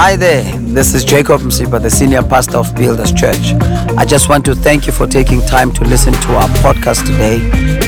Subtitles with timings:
[0.00, 3.52] Hi there, this is Jacob Msipa, the senior pastor of Builders Church.
[3.98, 7.40] I just want to thank you for taking time to listen to our podcast today,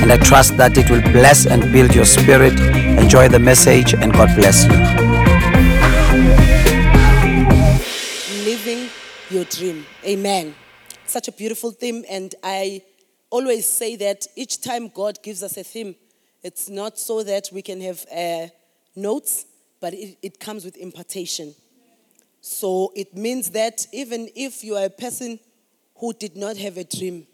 [0.03, 2.59] and I trust that it will bless and build your spirit.
[2.99, 4.73] Enjoy the message, and God bless you.
[8.45, 8.89] living
[9.31, 9.87] your dream.
[10.05, 10.57] Amen.
[11.07, 12.83] Such a beautiful theme, and I
[13.31, 15.95] always say that each time God gives us a theme,
[16.43, 18.49] it's not so that we can have uh,
[18.97, 19.45] notes,
[19.81, 21.55] but it, it comes with impartation.
[22.41, 25.39] So it means that even if you are a person
[25.97, 27.27] who did not have a dream,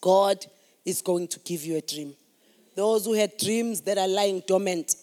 [0.00, 0.44] God
[0.84, 2.14] is going to give you a dream.
[2.74, 4.96] Those who had dreams that are lying dormant,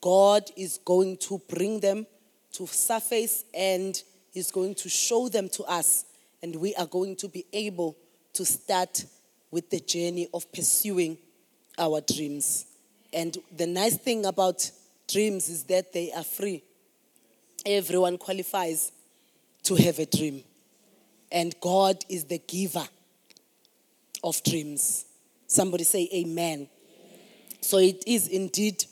[0.00, 2.06] God is going to bring them
[2.52, 4.00] to surface and
[4.32, 6.04] He's going to show them to us.
[6.42, 7.96] And we are going to be able
[8.34, 9.04] to start
[9.50, 11.16] with the journey of pursuing
[11.78, 12.66] our dreams.
[13.12, 14.70] And the nice thing about
[15.08, 16.64] dreams is that they are free.
[17.66, 18.92] Everyone qualifies
[19.64, 20.44] to have a dream.
[21.32, 22.86] And God is the giver
[24.22, 25.06] of dreams.
[25.46, 26.68] Somebody say amen.
[27.60, 28.84] So it is indeed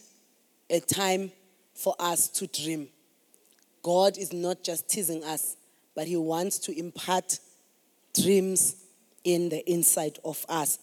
[0.70, 1.30] a time
[1.74, 2.88] for us to dream.
[3.82, 5.56] God is not just teasing us,
[5.94, 7.38] but He wants to impart
[8.14, 8.76] dreams
[9.24, 10.78] in the inside of us.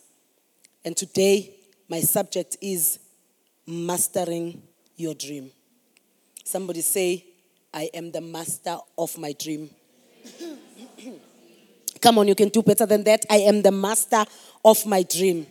[0.86, 1.56] And today,
[1.88, 3.00] my subject is
[3.66, 4.62] mastering
[4.96, 5.52] your dream.
[6.44, 7.26] Somebody say,
[7.74, 9.70] I am the master of my dream.
[12.02, 13.26] Come on, you can do better than that.
[13.30, 14.26] I am the master
[14.64, 15.46] of my dream.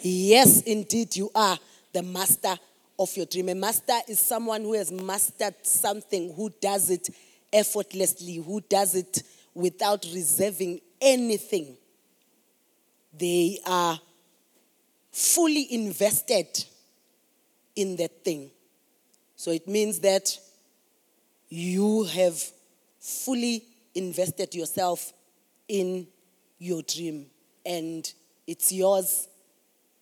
[0.00, 1.58] Yes, indeed, you are
[1.92, 2.56] the master
[2.98, 3.48] of your dream.
[3.48, 7.08] A master is someone who has mastered something, who does it
[7.52, 9.22] effortlessly, who does it
[9.54, 11.76] without reserving anything.
[13.18, 13.98] They are
[15.10, 16.64] fully invested
[17.74, 18.50] in that thing.
[19.36, 20.38] So it means that
[21.48, 22.42] you have
[22.98, 23.62] fully
[23.94, 25.12] invested yourself
[25.68, 26.06] in
[26.58, 27.26] your dream
[27.64, 28.10] and
[28.46, 29.28] it's yours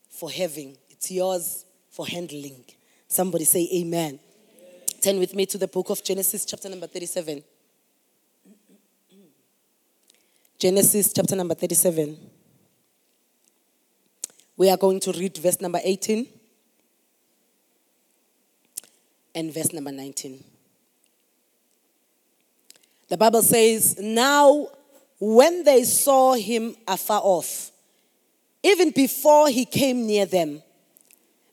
[0.09, 2.64] for having, it's yours for handling.
[3.09, 4.20] Somebody say amen.
[5.00, 7.42] Turn with me to the book of Genesis, chapter number 37.
[10.59, 12.16] Genesis, chapter number 37.
[14.56, 16.26] We are going to read verse number 18
[19.34, 20.43] and verse number 19.
[23.09, 24.69] The Bible says, Now
[25.21, 27.71] when they saw him afar off,
[28.62, 30.62] even before he came near them,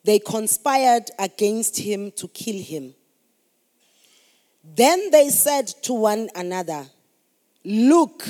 [0.04, 2.94] they conspired against him to kill him.
[4.64, 6.86] Then they said to one another,
[7.64, 8.28] Look,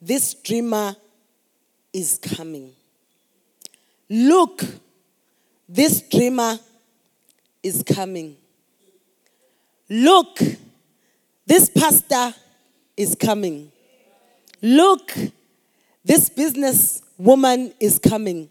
[0.00, 0.94] this dreamer
[1.92, 2.72] is coming.
[4.08, 4.62] Look,
[5.68, 6.58] this dreamer
[7.62, 8.36] is coming.
[9.94, 10.40] Look,
[11.46, 12.34] this pastor
[12.96, 13.70] is coming.
[14.60, 15.12] Look,
[16.04, 18.48] this business woman is coming.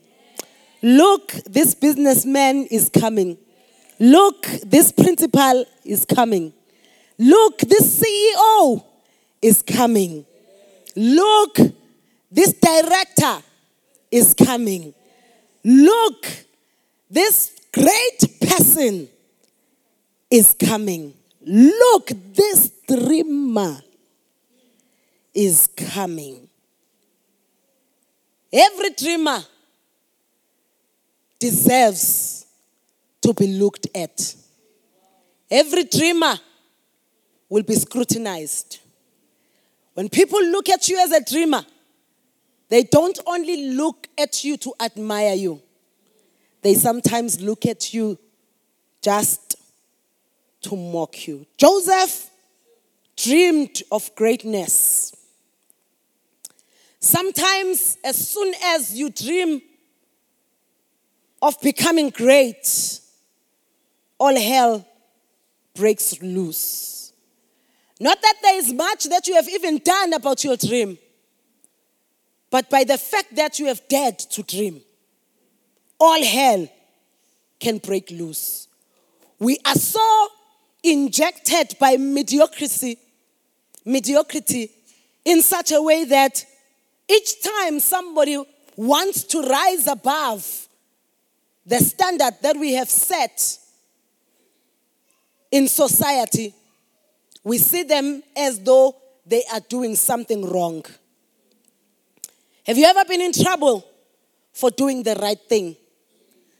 [0.82, 3.38] Look, this businessman is coming.
[4.00, 6.54] Look, this principal is coming.
[7.18, 8.82] Look, this CEO
[9.42, 10.26] is coming.
[10.96, 11.58] Look,
[12.32, 13.44] this director
[14.10, 14.94] is coming.
[15.66, 16.26] Look,
[17.10, 19.10] this great person
[20.32, 21.16] is coming.
[21.46, 23.82] Look, this dreamer
[25.34, 26.48] is coming.
[28.52, 29.44] Every dreamer
[31.40, 32.46] deserves
[33.22, 34.36] to be looked at.
[35.50, 36.36] Every dreamer
[37.50, 38.80] will be scrutinized.
[39.94, 41.66] When people look at you as a dreamer,
[42.70, 45.62] they don't only look at you to admire you,
[46.62, 48.18] they sometimes look at you
[49.02, 49.43] just
[50.64, 51.46] to mock you.
[51.58, 52.30] Joseph
[53.16, 55.16] dreamed of greatness.
[57.00, 59.62] Sometimes, as soon as you dream
[61.42, 63.00] of becoming great,
[64.18, 64.88] all hell
[65.76, 67.12] breaks loose.
[68.00, 70.98] Not that there is much that you have even done about your dream,
[72.50, 74.82] but by the fact that you have dared to dream,
[76.00, 76.70] all hell
[77.60, 78.68] can break loose.
[79.40, 80.28] We are so
[80.84, 82.98] injected by mediocrity,
[83.86, 84.70] mediocrity
[85.26, 86.46] in such a way that
[87.10, 88.44] each time somebody
[88.76, 90.68] wants to rise above
[91.66, 93.58] the standard that we have set
[95.52, 96.54] in society,
[97.44, 98.96] we see them as though
[99.26, 100.84] they are doing something wrong.
[102.66, 103.86] Have you ever been in trouble
[104.52, 105.76] for doing the right thing?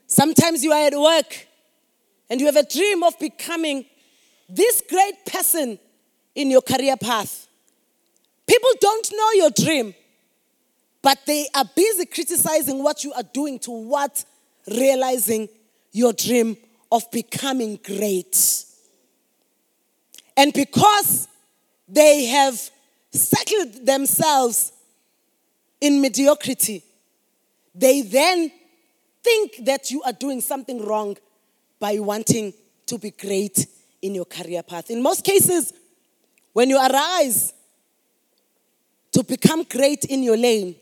[0.08, 1.48] Sometimes you are at work
[2.30, 3.86] and you have a dream of becoming
[4.50, 5.80] this great person
[6.36, 7.48] in your career path.
[8.48, 9.94] People don't know your dream,
[11.02, 14.26] but they are busy criticizing what you are doing towards
[14.68, 15.48] realizing
[15.92, 16.58] your dream
[16.92, 18.66] of becoming great.
[20.36, 21.28] And because
[21.88, 22.60] they have
[23.12, 24.72] settled themselves
[25.80, 26.84] in mediocrity,
[27.76, 28.52] they then
[29.24, 31.18] think that you are doing something wrong
[31.80, 32.54] by wanting
[32.86, 33.68] to be great
[34.04, 34.92] in your career path.
[34.92, 35.74] In most cases,
[36.52, 37.54] when you arise
[39.14, 40.76] to become great in your lane,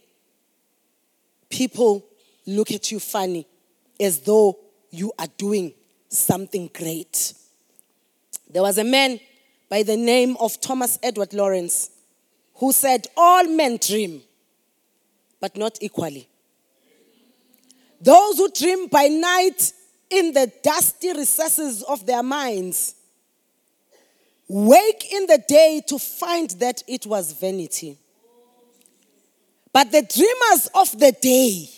[1.47, 2.03] people
[2.47, 3.47] look at you funny
[3.99, 4.57] as though
[4.89, 5.71] you are doing
[6.09, 7.33] something great.
[8.49, 9.19] There was a man
[9.69, 11.91] by the name of Thomas Edward Lawrence
[12.55, 14.23] who said, All men dream,
[15.39, 16.27] but not equally.
[18.01, 19.73] Those who dream by night
[20.09, 22.95] in the dusty recesses of their minds
[24.51, 27.97] wake in the day to find that it was vanity.
[29.71, 31.69] But the dreamers of the day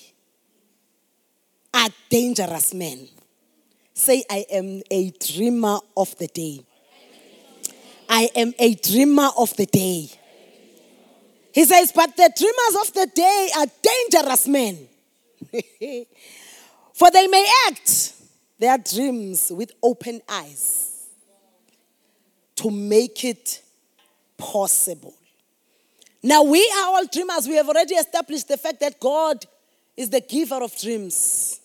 [1.71, 3.07] are dangerous men.
[3.93, 6.65] Say, I am a dreamer of the day.
[8.09, 10.09] I am a dreamer of the day.
[11.53, 14.87] He says, but the dreamers of the day are dangerous men.
[16.93, 18.13] For they may act
[18.57, 20.92] their dreams with open eyes
[22.55, 23.61] to make it
[24.37, 25.15] possible.
[26.21, 27.47] Now, we are all dreamers.
[27.47, 29.45] We have already established the fact that God
[29.97, 31.59] is the giver of dreams.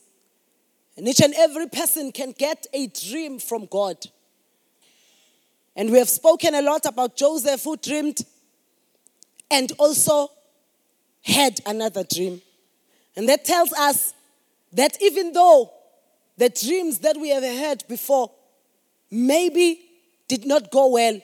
[0.96, 3.96] And each and every person can get a dream from God.
[5.76, 8.18] And we have spoken a lot about Joseph who dreamed
[9.48, 10.28] and also
[11.22, 12.42] had another dream.
[13.14, 14.12] And that tells us
[14.72, 15.72] that even though
[16.36, 18.30] the dreams that we have heard before
[19.10, 19.87] maybe
[20.28, 21.20] did not go well,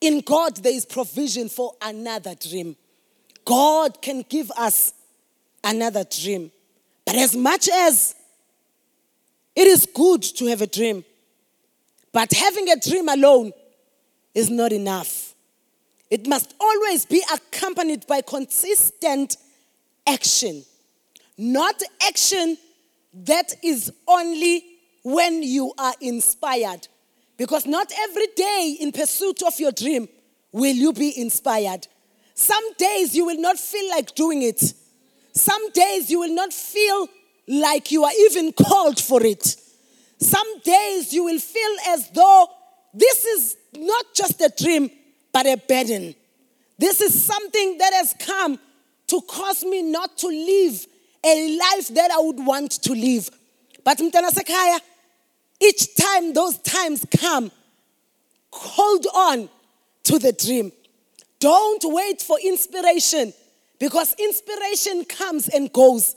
[0.00, 2.76] in God there is provision for another dream.
[3.44, 4.94] God can give us
[5.62, 6.50] another dream.
[7.04, 8.14] But as much as
[9.54, 11.04] it is good to have a dream,
[12.12, 13.52] but having a dream alone
[14.34, 15.34] is not enough.
[16.10, 19.36] It must always be accompanied by consistent
[20.06, 20.64] action,
[21.36, 22.56] not action
[23.12, 24.64] that is only
[25.02, 26.88] when you are inspired.
[27.40, 30.10] Because not every day in pursuit of your dream
[30.52, 31.86] will you be inspired.
[32.34, 34.60] Some days you will not feel like doing it.
[35.32, 37.08] Some days you will not feel
[37.48, 39.56] like you are even called for it.
[40.18, 42.46] Some days you will feel as though
[42.92, 44.90] this is not just a dream,
[45.32, 46.14] but a burden.
[46.78, 48.58] This is something that has come
[49.06, 50.86] to cause me not to live
[51.24, 53.30] a life that I would want to live.
[53.82, 54.80] But mtana sekhaya,
[55.60, 57.50] each time those times come,
[58.52, 59.48] hold on
[60.04, 60.72] to the dream.
[61.38, 63.32] Don't wait for inspiration
[63.78, 66.16] because inspiration comes and goes.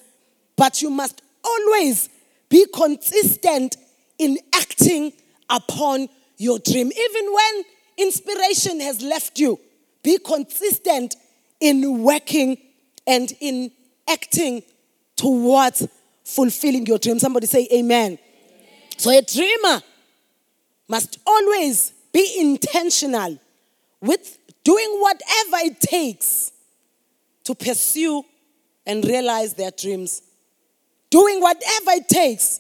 [0.56, 2.10] But you must always
[2.50, 3.78] be consistent
[4.18, 5.14] in acting
[5.50, 6.08] upon
[6.38, 6.92] your dream.
[6.92, 7.64] Even when
[7.98, 9.60] inspiration has left you,
[10.04, 11.16] be consistent
[11.60, 12.58] in working
[13.08, 13.72] and in
[14.08, 14.64] acting
[15.16, 15.88] towards
[16.24, 17.20] fulfilling your dream.
[17.20, 18.20] Somebody say amen.
[18.98, 19.82] So a dreamer
[20.88, 23.40] must always be intentional
[24.02, 26.52] with doing whatever it takes
[27.44, 28.24] to pursue
[28.86, 30.22] and realize their dreams.
[31.10, 32.60] Doing whatever it takes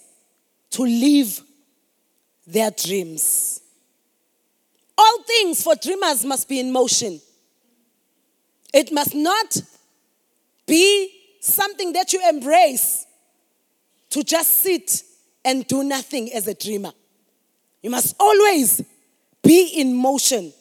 [0.71, 1.41] to live
[2.45, 3.61] their dreams.
[4.97, 7.21] All things for dreamers must be in motion.
[8.73, 9.61] It must not
[10.65, 11.09] be
[11.39, 13.05] something that you embrace
[14.09, 15.03] to just sit
[15.45, 16.91] and do nothing as a dreamer.
[17.81, 18.81] You must always
[19.41, 20.53] be in motion.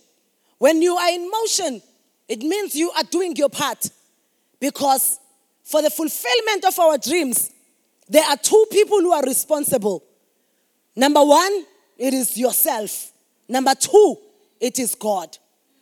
[0.59, 1.83] When you are in motion,
[2.29, 3.89] it means you are doing your part.
[4.61, 5.19] Because
[5.63, 7.51] for the fulfillment of our dreams,
[8.09, 10.03] there are two people who are responsible.
[10.95, 11.65] Number one,
[11.97, 13.13] it is yourself.
[13.49, 14.17] Number two,
[14.61, 15.37] it is God.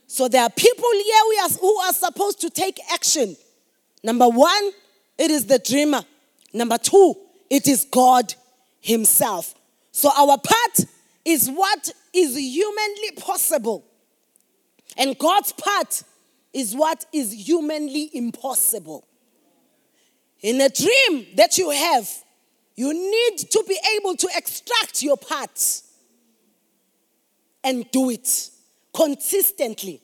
[0.07, 3.37] So there are people here who are supposed to take action.
[4.02, 4.73] Number one,
[5.19, 6.02] it is the dreamer.
[6.52, 7.14] Number two,
[7.49, 8.35] it is God
[8.80, 9.54] Himself.
[9.92, 10.87] So our part
[11.25, 13.84] is what is humanly possible.
[14.96, 16.02] And God's part
[16.52, 19.06] is what is humanly impossible.
[20.40, 22.08] In a dream that you have,
[22.75, 25.82] you need to be able to extract your part
[27.62, 28.50] and do it
[28.94, 30.00] consistently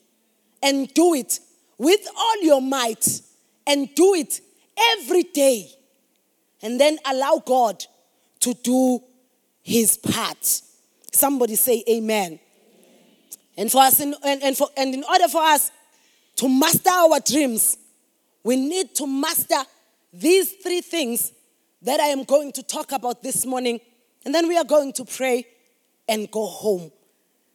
[0.62, 1.40] and do it
[1.78, 3.22] with all your might
[3.66, 4.40] and do it
[4.78, 5.70] every day.
[6.62, 7.84] And then allow God
[8.46, 9.00] to do
[9.60, 10.62] his part.
[11.12, 12.38] Somebody say amen.
[13.56, 15.72] And for us, in, and, and, for, and in order for us
[16.36, 17.76] to master our dreams,
[18.44, 19.56] we need to master
[20.12, 21.32] these three things
[21.82, 23.80] that I am going to talk about this morning.
[24.24, 25.44] And then we are going to pray
[26.08, 26.92] and go home.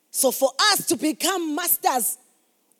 [0.09, 2.17] So, for us to become masters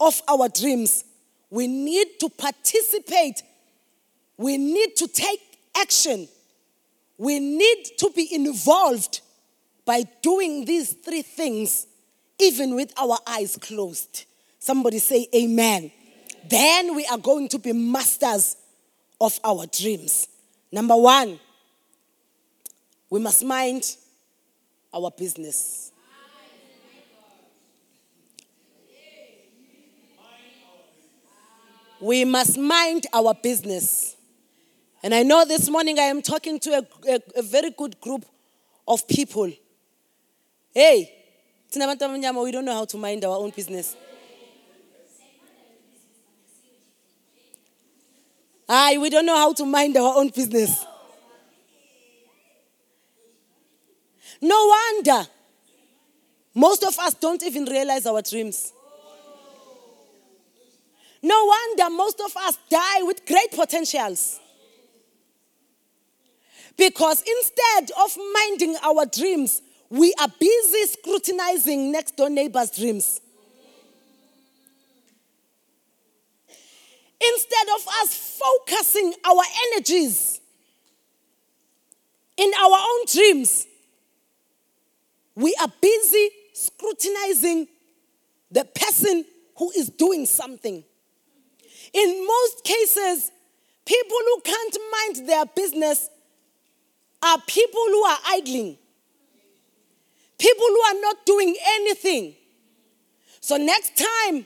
[0.01, 1.06] of our dreams,
[1.50, 3.44] we need to participate,
[4.36, 5.39] we need to take
[5.77, 6.27] action,
[7.22, 9.22] we need to be involved
[9.86, 11.86] by doing these three things,
[12.40, 14.25] even with our eyes closed.
[14.58, 15.92] Somebody say, Amen.
[16.50, 18.58] Then we are going to be masters
[19.22, 20.28] of our dreams.
[20.72, 21.40] Number one,
[23.12, 23.98] we must mind
[24.92, 25.92] our business.
[32.00, 34.16] We must mind our business.
[35.03, 38.25] And I know this morning I am talking to a, a, a very good group
[38.88, 39.51] of people.
[40.74, 41.12] Hey,
[41.74, 43.96] we don't know how to mind our own business.
[48.67, 50.86] Aye, we don't know how to mind our own business.
[54.41, 55.27] No wonder
[56.53, 58.74] most of us don't even realize our dreams.
[61.22, 64.39] No wonder most of us die with great potentials.
[66.78, 73.20] Because instead of minding our dreams, we are busy scrutinizing next door neighbor's dreams.
[77.24, 80.40] Instead of us focusing our energies
[82.38, 83.68] in our own dreams,
[85.36, 87.68] we are busy scrutinizing
[88.50, 89.25] the person
[89.58, 90.84] who is doing something.
[91.94, 93.32] In most cases,
[93.86, 96.10] people who can't mind their business
[97.24, 98.78] are people who are idling,
[100.38, 102.36] people who are not doing anything.
[103.40, 104.46] So, next time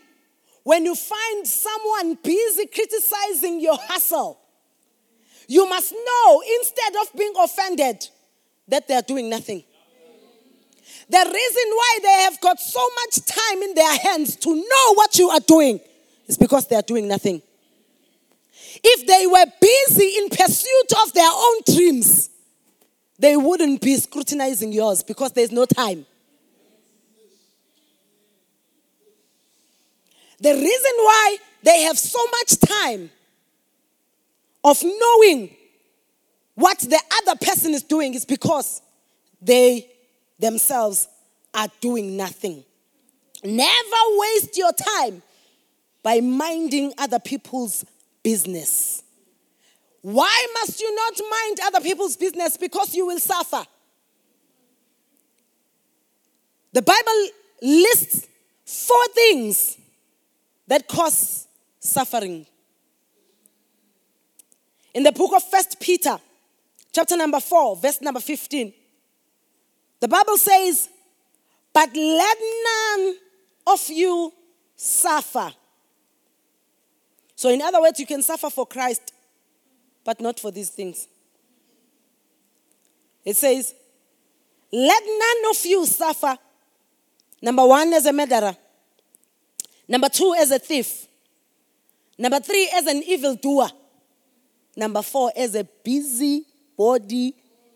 [0.64, 4.40] when you find someone busy criticizing your hustle,
[5.48, 8.08] you must know instead of being offended
[8.68, 9.64] that they're doing nothing.
[11.08, 15.20] The reason why they have got so much time in their hands to know what
[15.20, 15.80] you are doing
[16.28, 17.44] is because they are doing nothing.
[18.84, 22.32] If they were busy in pursuit of their own dreams,
[23.18, 26.06] they wouldn't be scrutinizing yours because there's no time.
[30.40, 33.10] The reason why they have so much time
[34.64, 35.56] of knowing
[36.56, 38.82] what the other person is doing is because
[39.42, 39.88] they
[40.40, 41.08] themselves
[41.54, 42.64] are doing nothing.
[43.44, 45.22] Never waste your time
[46.04, 47.86] by minding other people's
[48.24, 49.04] business.
[50.06, 52.58] Why must you not mind other people's business?
[52.58, 53.66] Because you will suffer.
[56.72, 57.30] The Bible
[57.64, 58.28] lists
[58.64, 59.80] four things
[60.68, 61.48] that cause
[61.80, 62.46] suffering.
[64.94, 66.20] In the book of First Peter,
[66.94, 68.74] chapter number 4, verse number 15,
[70.02, 70.88] the Bible says,
[71.74, 73.16] But let none
[73.66, 74.32] of you
[74.76, 75.52] suffer.
[77.36, 79.12] So, in other words, you can suffer for Christ,
[80.06, 81.08] but not for these things.
[83.26, 83.74] It says,
[84.72, 86.38] Let none of you suffer.
[87.42, 88.56] Number one, as a murderer.
[89.88, 91.08] Number two, as a thief.
[92.18, 93.70] Number three, as an evildoer.
[94.78, 96.46] Number four, as a busy
[96.78, 97.34] body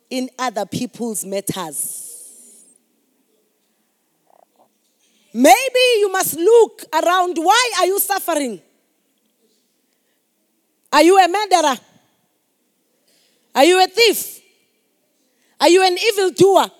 [0.10, 2.06] in other people's matters.
[5.34, 7.38] Maybe you must look around.
[7.38, 8.62] Why are you suffering?
[10.92, 11.78] Are you a murderer?
[13.60, 14.40] Are you a thief?
[15.60, 16.72] Are you an evildoer?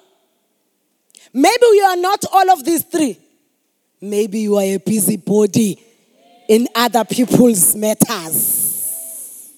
[1.34, 3.20] Maybe you are not all of these three.
[4.00, 5.78] Maybe you are a busybody
[6.48, 9.52] in other people's matters.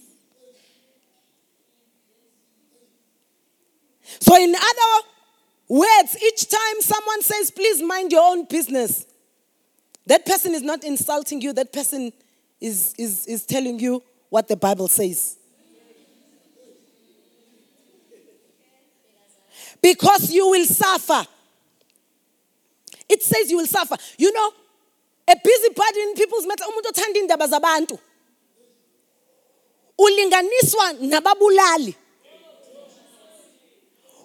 [4.19, 5.07] So, in other
[5.67, 9.05] words, each time someone says, please mind your own business,
[10.07, 12.13] that person is not insulting you, that person
[12.59, 15.37] is, is, is telling you what the Bible says.
[19.81, 21.25] Because you will suffer.
[23.09, 23.97] It says you will suffer.
[24.17, 24.51] You know,
[25.27, 27.99] a busybody in people's matter, umuntu othanda indaba zabantu.
[29.97, 31.95] Ulinganiswa nababulali.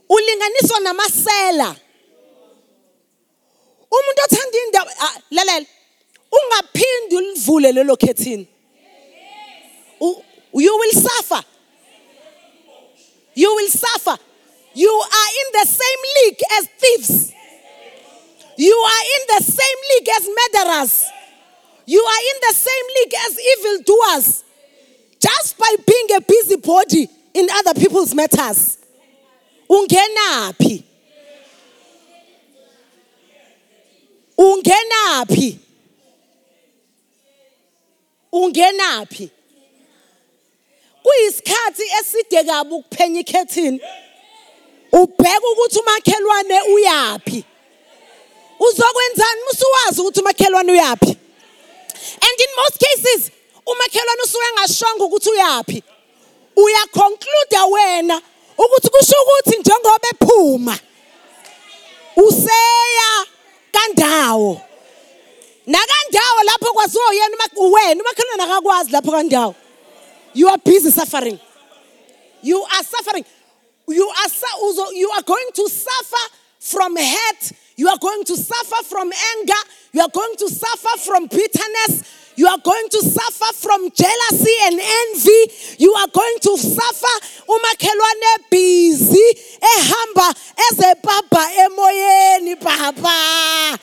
[0.09, 1.77] Ulinganiswa namasela.
[3.91, 5.67] Umuntu othanda indaba ah, lalela.
[6.33, 8.49] Ungaphindi ulivule lelo khethini.
[10.53, 11.43] You will suffer.
[13.35, 14.19] You will suffer.
[14.77, 17.33] You are in the same league as thieves.
[18.59, 21.05] You are in the same league as murderers.
[21.87, 24.45] You are in the same league as evildoers.
[25.19, 28.77] Just by being a busybody in other people's matters.
[29.71, 30.85] Ungenaphi?
[34.39, 35.59] Ungenaphi?
[38.31, 39.31] Ungenaphi?
[41.03, 43.81] Kuyisikhathi eside kabi ukuphenya ikhethini.
[44.97, 47.45] Ubheka ukuthi umakhelwane uyapi.
[48.61, 51.13] Uzokwenzani musuwazi ukuthi umakhelwane uyapi?
[52.27, 53.31] And in most cases,
[53.67, 55.83] umakhelwane usuke engashonga ukuthi uyapi.
[56.57, 58.23] Uyaconclude wena
[58.59, 60.79] ukuthi kusho ukuthi njengoba ephuma
[62.17, 63.27] useya
[63.73, 64.61] kandawo.
[65.67, 69.55] Nakandawo lapho kwaziwa yena wena umakhelwane akakwazi lapho kandawo.
[70.35, 71.39] You are busy suffering.
[72.43, 73.25] You are suffering.
[73.89, 77.53] You are, you are going to suffer from hurt.
[77.77, 79.61] You are going to suffer from anger.
[79.93, 82.03] You are going to suffer from bitterness.
[82.37, 85.53] You are going to suffer from jealousy and envy.
[85.79, 90.35] You are going to suffer umakhelwane busy ehamba
[90.71, 93.79] ezebhabha emoyeni baba.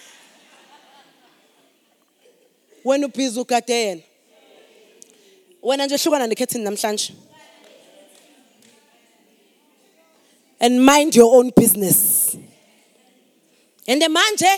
[2.86, 4.02] Wena ubhizi ugade yena.
[5.64, 7.14] Wena nje hlukana nekhethini namhlanje.
[10.64, 12.38] And mind your own business.
[13.86, 14.52] And the manje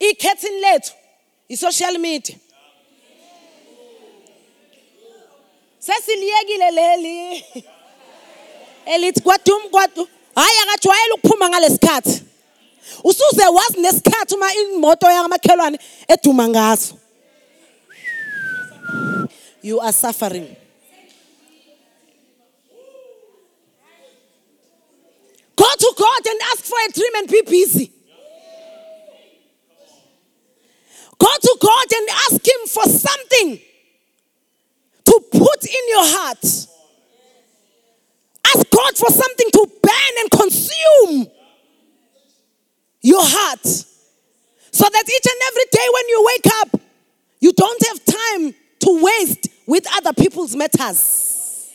[0.00, 0.92] ikhethin lethu
[1.50, 2.36] i-social media.
[5.80, 7.44] Sesiliyekile leli.
[8.86, 10.08] Elithi kwadum kwadu.
[10.34, 12.22] Hayi akajwayele ukuphuma ngalesikhathi.
[13.04, 16.98] Usuze wazi nesikhathi uma imoto yakamakhelwane eduma ngaso.
[19.62, 20.56] You are suffering.
[25.62, 27.92] Go to God and ask for a dream and be busy.
[31.16, 33.60] Go to God and ask Him for something
[35.04, 36.44] to put in your heart.
[38.44, 41.30] Ask God for something to burn and consume
[43.00, 43.64] your heart.
[43.64, 46.80] So that each and every day when you wake up,
[47.38, 51.70] you don't have time to waste with other people's matters.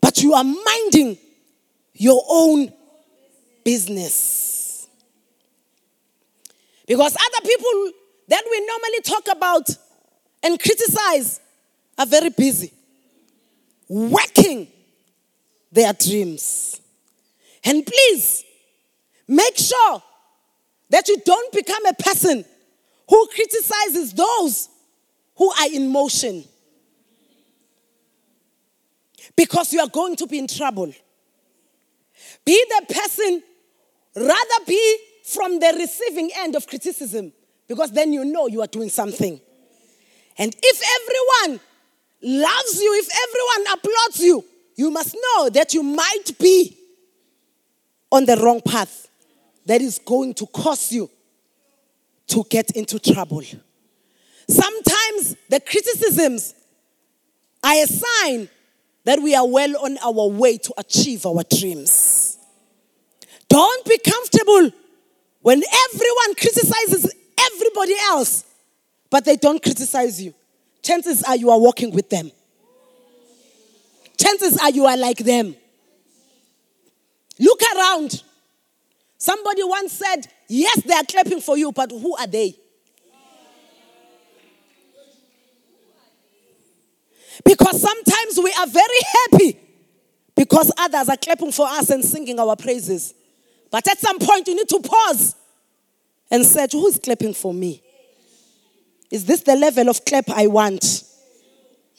[0.00, 1.18] But you are minding
[1.94, 2.72] your own
[3.64, 4.88] business.
[6.86, 7.92] Because other people
[8.28, 9.68] that we normally talk about
[10.42, 11.40] and criticize
[11.96, 12.72] are very busy
[13.88, 14.68] working
[15.72, 16.80] their dreams.
[17.64, 18.44] And please
[19.26, 20.02] make sure
[20.90, 22.44] that you don't become a person
[23.08, 24.68] who criticizes those
[25.36, 26.44] who are in motion.
[29.36, 30.92] Because you are going to be in trouble.
[32.44, 33.42] Be the person,
[34.16, 37.32] rather be from the receiving end of criticism,
[37.66, 39.40] because then you know you are doing something.
[40.36, 41.60] And if everyone
[42.22, 44.44] loves you, if everyone applauds you,
[44.76, 46.76] you must know that you might be
[48.10, 49.08] on the wrong path
[49.66, 51.08] that is going to cause you
[52.26, 53.42] to get into trouble.
[54.48, 56.54] Sometimes the criticisms
[57.62, 58.48] are a sign
[59.04, 62.23] that we are well on our way to achieve our dreams.
[63.54, 64.72] Don't be comfortable
[65.40, 65.62] when
[65.92, 67.08] everyone criticizes
[67.40, 68.44] everybody else,
[69.10, 70.34] but they don't criticize you.
[70.82, 72.32] Chances are you are walking with them.
[74.18, 75.54] Chances are you are like them.
[77.38, 78.24] Look around.
[79.18, 82.56] Somebody once said, Yes, they are clapping for you, but who are they?
[87.44, 89.60] Because sometimes we are very happy
[90.34, 93.14] because others are clapping for us and singing our praises.
[93.74, 95.34] But at some point, you need to pause
[96.30, 97.82] and search who's clapping for me?
[99.10, 101.02] Is this the level of clap I want?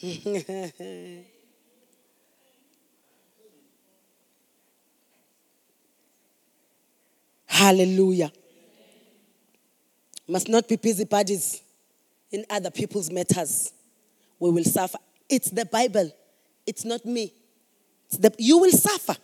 [7.44, 8.32] Hallelujah.
[10.26, 11.60] Must not be busybodies
[12.32, 13.74] in other people's matters.
[14.38, 14.96] We will suffer.
[15.28, 16.10] It's the Bible.
[16.66, 17.34] It's not me.
[18.06, 19.16] It's the, you will suffer.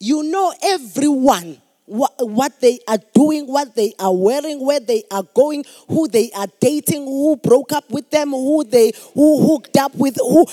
[0.00, 5.64] You know everyone what, they are doing, what they are wearing, where they are going,
[5.88, 10.16] who they are dating, who broke up with them, who they who hooked up with
[10.16, 10.46] who.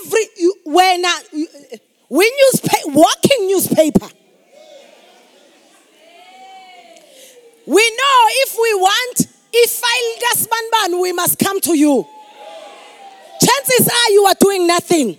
[0.00, 1.10] Every you, when uh,
[2.10, 4.08] we newspaper walking newspaper.
[7.66, 10.16] We know if we want if I
[10.90, 12.06] ban we must come to you.
[13.40, 15.16] Chances are you are doing nothing.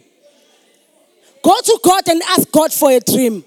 [1.43, 3.43] Go to God and ask God for a dream.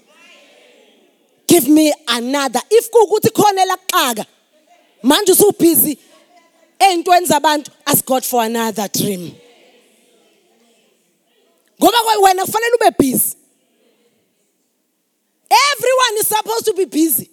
[1.55, 2.59] give me another.
[2.69, 4.25] If kuwukuthi khona elakuxaka
[5.03, 5.97] manje usubhizi
[6.79, 9.31] ey'ntweni zabantu ask god for another dream.
[11.79, 13.37] Ngoba wena kufanele ube busy.
[15.49, 17.29] Everyone is supposed to be busy.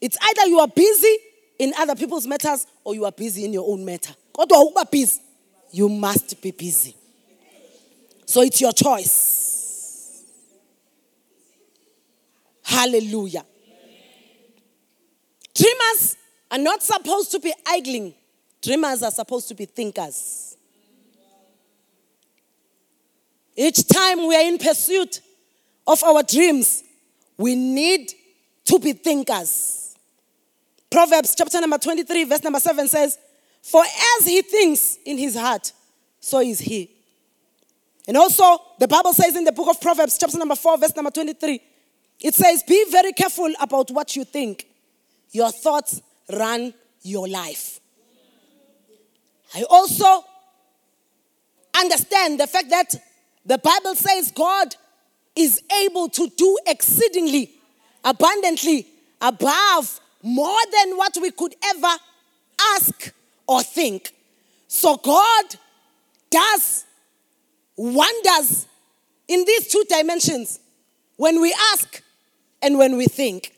[0.00, 1.18] It's either you are busy
[1.58, 4.14] in other people's matters or you are busy in your own matter.
[4.90, 5.20] Busy
[5.70, 6.94] you must be busy.
[8.26, 9.53] So it's your choice
[12.64, 13.44] hallelujah
[15.54, 16.16] dreamers
[16.50, 18.12] are not supposed to be idling
[18.60, 20.56] dreamers are supposed to be thinkers
[23.56, 25.20] each time we are in pursuit
[25.86, 26.82] of our dreams,
[27.36, 28.12] we need
[28.64, 29.96] to be thinkers.
[30.90, 33.18] Proverbs chapter number 23, verse number 7 says,
[33.62, 35.72] For as he thinks in his heart,
[36.20, 36.90] so is he.
[38.06, 41.10] And also, the Bible says in the book of Proverbs, chapter number 4, verse number
[41.10, 41.60] 23,
[42.24, 44.66] it says, Be very careful about what you think.
[45.30, 46.00] Your thoughts
[46.32, 47.80] run your life.
[49.54, 50.24] I also
[51.78, 52.94] understand the fact that
[53.44, 54.74] the Bible says God
[55.36, 57.50] is able to do exceedingly,
[58.02, 58.86] abundantly,
[59.20, 61.94] above more than what we could ever
[62.74, 63.12] ask
[63.46, 64.14] or think.
[64.66, 65.44] So God
[66.30, 66.86] does
[67.76, 68.66] wonders
[69.28, 70.60] in these two dimensions
[71.16, 72.02] when we ask
[72.64, 73.52] and when we think.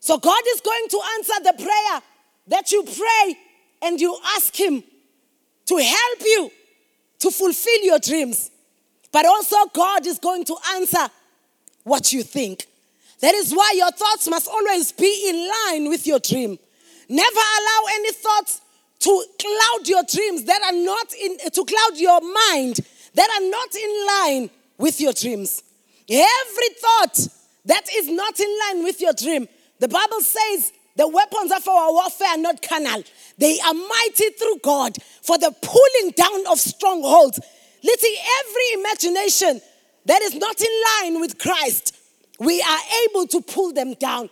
[0.00, 2.02] So God is going to answer the prayer
[2.48, 3.38] that you pray
[3.82, 4.82] and you ask Him
[5.66, 6.50] to help you
[7.20, 8.50] to fulfill your dreams.
[9.12, 11.08] But also, God is going to answer
[11.84, 12.66] what you think.
[13.20, 16.58] That is why your thoughts must always be in line with your dream.
[17.08, 18.60] Never allow any thoughts
[19.00, 22.80] to cloud your dreams that are not in, to cloud your mind
[23.14, 25.62] that are not in line with your dreams.
[26.08, 27.28] Every thought
[27.64, 29.48] that is not in line with your dream,
[29.78, 33.02] the Bible says the weapons of our warfare are not carnal.
[33.38, 37.40] They are mighty through God for the pulling down of strongholds.
[37.82, 39.60] Literally, every imagination
[40.06, 41.96] that is not in line with Christ,
[42.38, 44.28] we are able to pull them down.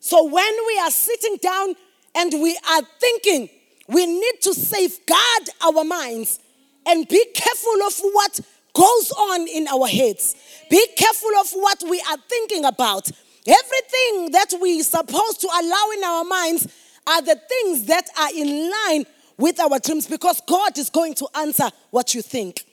[0.00, 1.74] So when we are sitting down
[2.14, 3.48] and we are thinking,
[3.88, 6.40] we need to safeguard our minds
[6.86, 8.40] and be careful of what
[8.72, 10.34] goes on in our heads.
[10.70, 13.10] Be careful of what we are thinking about.
[13.46, 16.68] Everything that we are supposed to allow in our minds
[17.06, 19.04] are the things that are in line
[19.36, 22.64] with our dreams because God is going to answer what you think.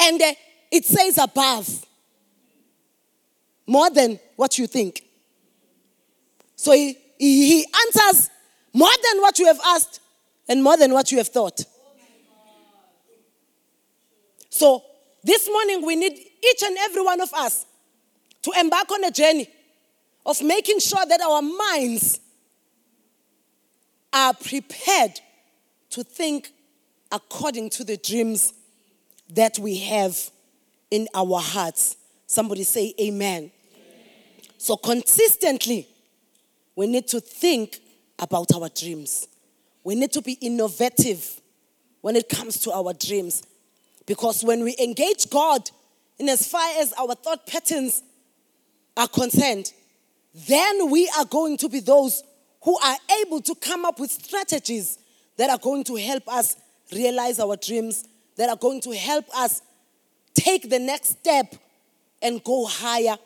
[0.00, 0.32] And uh,
[0.70, 1.84] it says above
[3.66, 5.02] more than what you think.
[6.56, 8.30] So he, he answers
[8.72, 10.00] more than what you have asked
[10.48, 11.64] and more than what you have thought.
[14.54, 14.84] So
[15.24, 17.66] this morning we need each and every one of us
[18.42, 19.48] to embark on a journey
[20.24, 22.20] of making sure that our minds
[24.12, 25.18] are prepared
[25.90, 26.52] to think
[27.10, 28.54] according to the dreams
[29.30, 30.16] that we have
[30.88, 31.96] in our hearts.
[32.28, 33.50] Somebody say amen.
[34.56, 35.88] So consistently,
[36.76, 37.80] we need to think
[38.20, 39.26] about our dreams.
[39.82, 41.40] We need to be innovative
[42.02, 43.42] when it comes to our dreams.
[44.06, 45.70] Because when we engage God
[46.18, 48.02] in as far as our thought patterns
[48.96, 49.72] are concerned,
[50.46, 52.22] then we are going to be those
[52.62, 54.98] who are able to come up with strategies
[55.36, 56.56] that are going to help us
[56.92, 59.62] realize our dreams, that are going to help us
[60.34, 61.54] take the next step
[62.20, 63.16] and go higher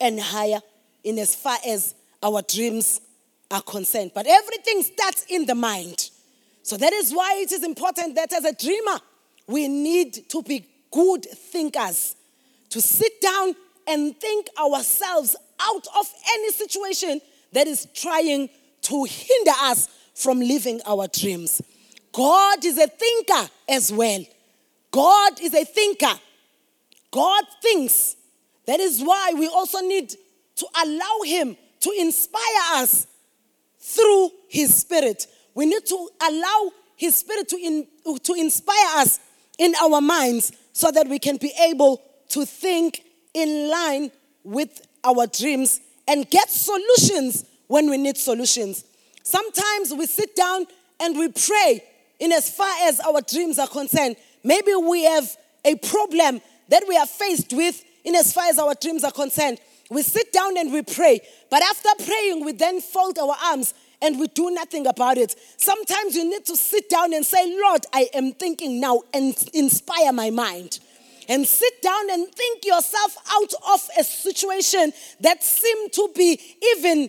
[0.00, 0.60] and higher
[1.04, 3.00] in as far as our dreams
[3.50, 4.12] are concerned.
[4.14, 6.10] But everything starts in the mind.
[6.62, 8.98] So that is why it is important that as a dreamer,
[9.46, 12.16] we need to be good thinkers,
[12.70, 13.54] to sit down
[13.86, 17.20] and think ourselves out of any situation
[17.52, 18.48] that is trying
[18.82, 21.60] to hinder us from living our dreams.
[22.12, 24.24] God is a thinker as well.
[24.90, 26.12] God is a thinker.
[27.10, 28.16] God thinks.
[28.66, 30.14] That is why we also need
[30.56, 33.06] to allow Him to inspire us
[33.80, 35.26] through His Spirit.
[35.54, 37.86] We need to allow His Spirit to, in,
[38.22, 39.18] to inspire us
[39.62, 44.10] in our minds so that we can be able to think in line
[44.42, 48.84] with our dreams and get solutions when we need solutions.
[49.22, 50.66] Sometimes we sit down
[50.98, 51.80] and we pray
[52.18, 54.16] in as far as our dreams are concerned.
[54.42, 55.30] Maybe we have
[55.64, 59.58] a problem that we are faced with in as far as our dreams are concerned.
[59.90, 61.20] We sit down and we pray,
[61.50, 65.34] but after praying, we then fold our arms and we do nothing about it.
[65.56, 70.12] Sometimes you need to sit down and say, Lord, I am thinking now and inspire
[70.12, 70.80] my mind.
[71.28, 76.38] and sit down and think yourself out of a situation that seemed to be
[76.74, 77.08] even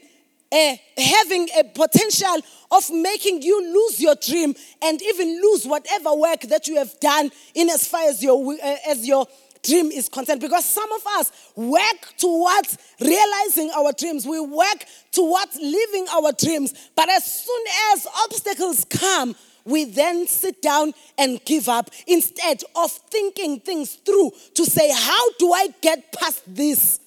[0.52, 2.38] uh, having a potential
[2.72, 4.54] of making you lose your dream
[4.84, 8.76] and even lose whatever work that you have done in as far as your uh,
[8.88, 9.26] as your
[9.64, 15.56] dream is concerned because some of us work towards realizing our dreams we work towards
[15.56, 21.70] living our dreams but as soon as obstacles come we then sit down and give
[21.70, 27.00] up instead of thinking things through to say, How do I get past this?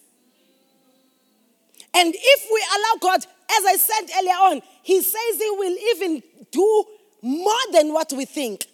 [1.95, 3.27] And if we allow God,
[3.59, 6.85] as I said earlier on, He says He will even do
[7.23, 8.67] more than what we think.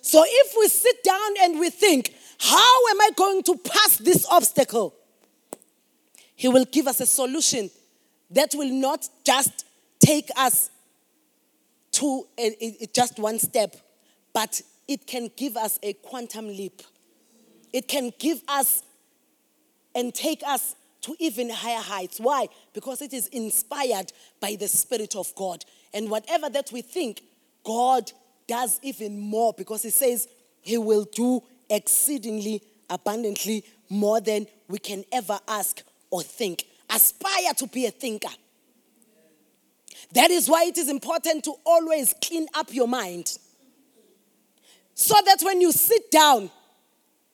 [0.00, 4.26] So if we sit down and we think, How am I going to pass this
[4.30, 4.94] obstacle?
[6.36, 7.70] He will give us a solution
[8.30, 9.64] that will not just
[10.00, 10.70] take us
[11.92, 13.76] to a, a, just one step,
[14.32, 16.82] but it can give us a quantum leap.
[17.72, 18.82] It can give us
[19.94, 22.18] and take us to even higher heights.
[22.18, 22.48] Why?
[22.72, 25.64] Because it is inspired by the Spirit of God.
[25.92, 27.22] And whatever that we think,
[27.62, 28.10] God
[28.48, 30.26] does even more because He says
[30.62, 31.42] He will do
[31.74, 36.64] exceedingly abundantly more than we can ever ask or think.
[36.90, 38.28] Aspire to be a thinker.
[40.12, 43.36] That is why it is important to always clean up your mind.
[44.94, 46.50] So that when you sit down,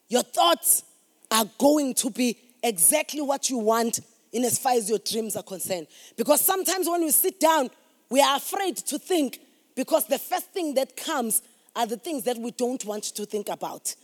[0.07, 0.83] your thoughts
[1.29, 3.99] are going to be exactly what you want
[4.31, 5.87] in as far as your dreams are concerned.
[6.17, 7.69] Because sometimes when we sit down,
[8.09, 9.39] we are afraid to think
[9.75, 11.41] because the first thing that comes
[11.75, 13.95] are the things that we don't want to think about.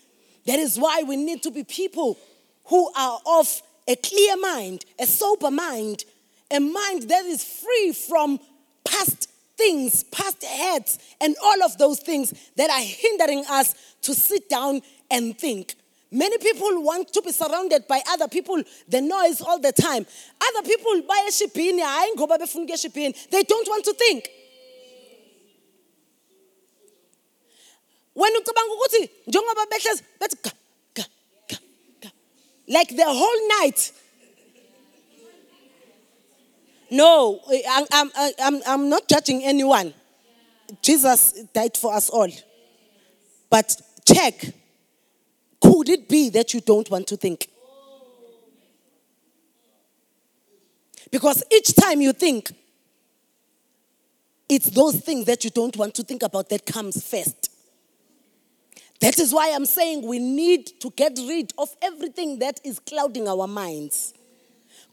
[0.48, 2.18] That is why we need to be people
[2.66, 6.06] who are of a clear mind, a sober mind,
[6.50, 8.40] a mind that is free from
[8.86, 14.50] past things, past hurts, and all of those things that are hindering us to sit
[14.50, 14.82] down
[15.12, 15.76] and think.
[16.12, 20.06] Many people want to be surrounded by other people, the noise all the time.
[20.42, 21.32] Other people buy a
[23.32, 24.30] they don't want to think.
[28.18, 30.52] When you ukuthi njengoba behlezi bethi
[32.68, 33.94] like the whole night
[36.90, 39.94] no, I'm, I'm, I'm, I'm not judging anyone.
[40.82, 42.30] Jesus died for us all.
[43.50, 43.76] But
[44.06, 44.54] check
[45.62, 47.50] could it be that you don't want to think?
[51.12, 52.52] Because each time you think,
[54.50, 57.47] it's those things that you don't want to think about that comes first.
[59.02, 63.28] That is why I'm saying we need to get rid of everything that is clouding
[63.28, 64.14] our minds.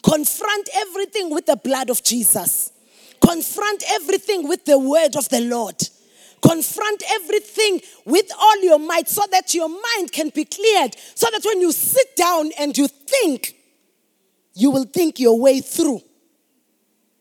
[0.03, 2.71] Confront everything with the blood of Jesus.
[3.25, 5.77] Confront everything with the word of the Lord.
[6.43, 10.95] Confront everything with all your might so that your mind can be cleared.
[11.15, 13.55] So that when you sit down and you think,
[14.53, 16.03] you will think your way through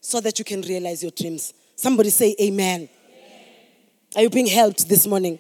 [0.02, 1.54] so that you can realize your dreams.
[1.78, 2.82] Somebody say, Amen.
[2.82, 2.90] amen.
[4.18, 5.40] Are you being helped this morning?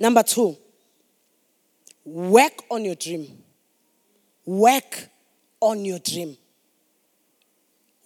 [0.00, 0.56] Number two,
[2.12, 3.42] work on your dream.
[4.44, 5.08] Work
[5.60, 6.36] on your dream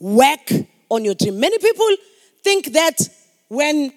[0.05, 0.53] work
[0.91, 1.41] on your dream.
[1.41, 1.89] Many people
[2.43, 2.99] think that
[3.49, 3.93] when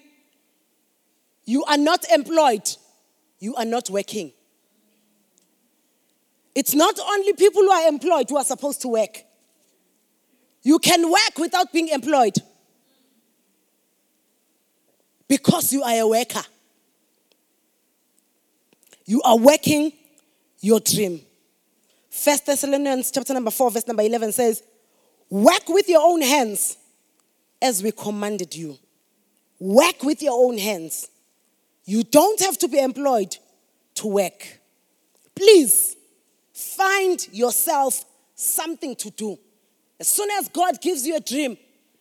[1.44, 2.66] you are not employed,
[3.38, 4.32] you are not working.
[6.54, 9.22] It's not only people who are employed who are supposed to work.
[10.62, 12.34] You can work without being employed
[15.28, 16.42] because you are a worker.
[19.04, 19.92] You are working
[20.60, 21.20] your dream.
[22.10, 24.62] First Thessalonians chapter number 4 verse number 11 says,
[25.30, 26.76] Work with your own hands
[27.60, 28.76] as we commanded you.
[29.58, 31.08] Work with your own hands.
[31.84, 33.36] You don't have to be employed
[33.96, 34.60] to work.
[35.34, 35.96] Please
[36.52, 39.38] find yourself something to do.
[40.00, 41.56] As soon as God gives you a dream,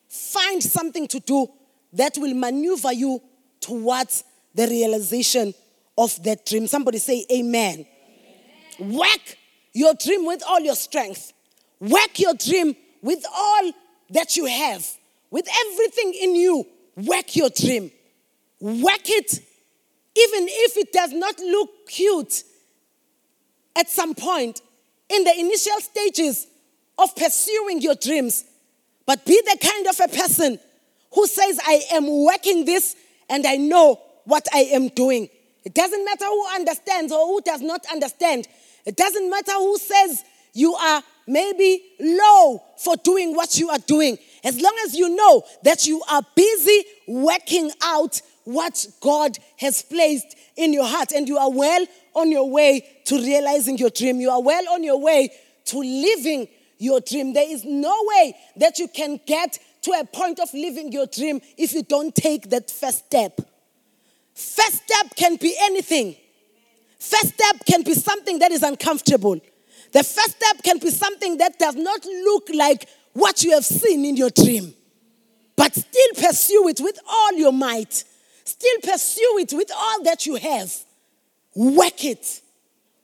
[0.07, 1.47] find something to do
[1.93, 3.21] that will maneuver you
[3.59, 5.53] towards the realization
[5.97, 6.67] of that dream.
[6.67, 7.85] Somebody say, Amen.
[8.79, 9.37] Work
[9.73, 11.33] your dream with all your strength.
[11.79, 13.71] Work your dream with all
[14.09, 14.85] that you have,
[15.29, 17.91] with everything in you, work your dream.
[18.59, 22.43] Work it, even if it does not look cute
[23.75, 24.61] at some point
[25.09, 26.47] in the initial stages
[26.97, 28.43] of pursuing your dreams.
[29.05, 30.59] But be the kind of a person
[31.13, 32.95] who says, I am working this
[33.29, 35.29] and I know what I am doing.
[35.67, 38.47] It doesn't matter who understands or who does not understand.
[38.85, 44.17] It doesn't matter who says you are maybe low for doing what you are doing.
[44.45, 50.37] As long as you know that you are busy working out what God has placed
[50.55, 54.21] in your heart, and you are well on your way to realizing your dream.
[54.21, 55.31] You are well on your way
[55.65, 57.33] to living your dream.
[57.33, 61.41] There is no way that you can get to a point of living your dream
[61.57, 63.41] if you don't take that first step.
[64.37, 66.15] First step can be anything.
[66.99, 69.41] First step can be something that is uncomfortable.
[69.91, 74.05] The first step can be something that does not look like what you have seen
[74.05, 74.75] in your dream.
[75.55, 78.03] But still pursue it with all your might.
[78.43, 80.71] Still pursue it with all that you have.
[81.55, 82.41] Work it.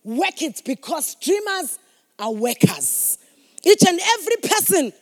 [0.03, 1.79] Work it because dreamers
[2.19, 3.17] are workers.
[3.63, 4.93] Each and every person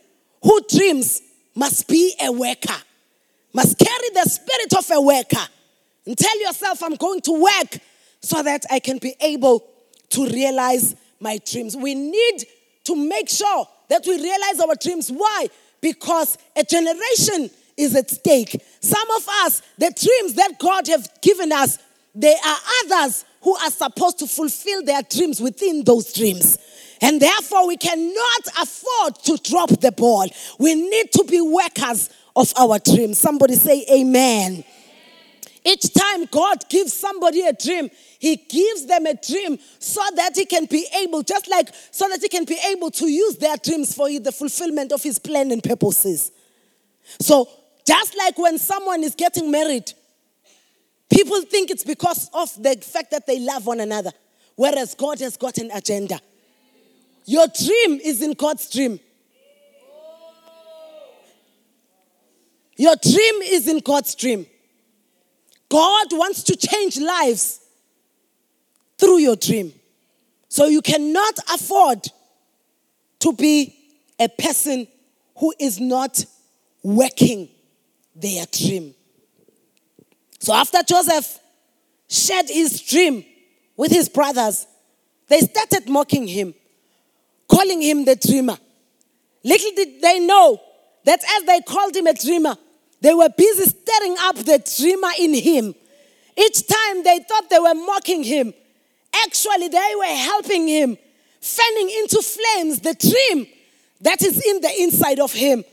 [0.42, 1.22] who dreams
[1.56, 2.82] must be a worker,
[3.54, 5.46] must carry the spirit of a worker.
[6.06, 7.80] And tell yourself, I'm going to work
[8.22, 9.68] so that I can be able
[10.10, 11.76] to realize my dreams.
[11.76, 12.46] We need
[12.86, 15.10] to make sure that we realize our dreams.
[15.12, 15.48] Why?
[15.80, 18.62] Because a generation is at stake.
[18.80, 21.78] Some of us, the dreams that God have given us,
[22.14, 26.58] there are others who are supposed to fulfill their dreams within those dreams.
[27.02, 30.28] And therefore, we cannot afford to drop the ball.
[30.60, 33.18] We need to be workers of our dreams.
[33.18, 34.64] Somebody say, Amen.
[35.64, 40.46] Each time God gives somebody a dream, He gives them a dream so that He
[40.46, 43.94] can be able, just like so that He can be able to use their dreams
[43.94, 46.32] for the fulfillment of His plan and purposes.
[47.20, 47.48] So,
[47.86, 49.92] just like when someone is getting married,
[51.10, 54.12] people think it's because of the fact that they love one another,
[54.56, 56.20] whereas God has got an agenda.
[57.26, 59.00] Your dream is in God's dream.
[62.78, 64.48] Your dream is in God's dream.
[65.72, 67.62] God wants to change lives
[68.98, 69.72] through your dream.
[70.50, 72.06] So you cannot afford
[73.20, 73.74] to be
[74.20, 74.86] a person
[75.38, 76.26] who is not
[76.84, 77.48] working
[78.14, 78.94] their dream.
[80.40, 81.40] So after Joseph
[82.10, 83.24] shared his dream
[83.78, 84.68] with his brothers,
[85.30, 86.54] they started mocking him,
[87.50, 88.58] calling him the dreamer.
[89.46, 90.60] Little did they know
[91.06, 92.58] that as they called him a dreamer,
[93.02, 95.76] they were busy stirring up the dreamer in him.
[96.38, 98.54] Each time they thought they were mocking him,
[99.26, 100.98] actually, they were helping him,
[101.42, 103.48] fanning into flames the dream
[104.02, 105.64] that is in the inside of him.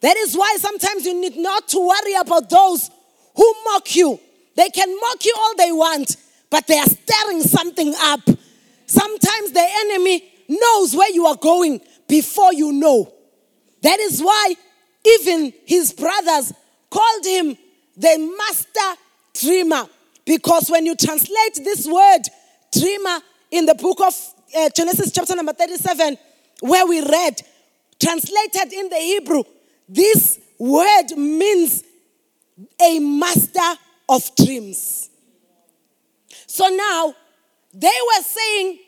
[0.00, 2.90] That is why sometimes you need not to worry about those
[3.34, 4.18] who mock you.
[4.56, 6.16] They can mock you all they want,
[6.50, 8.20] but they are stirring something up.
[8.86, 13.12] Sometimes the enemy knows where you are going before you know.
[13.82, 14.54] That is why
[15.04, 16.52] even his brothers
[16.90, 17.56] called him
[17.96, 19.00] the master
[19.34, 19.88] dreamer.
[20.24, 22.22] Because when you translate this word
[22.72, 23.20] dreamer
[23.50, 24.14] in the book of
[24.56, 26.16] uh, Genesis, chapter number 37,
[26.60, 27.40] where we read,
[27.98, 29.42] translated in the Hebrew,
[29.88, 31.84] this word means
[32.80, 35.10] a master of dreams.
[36.46, 37.14] So now,
[37.72, 38.78] they were saying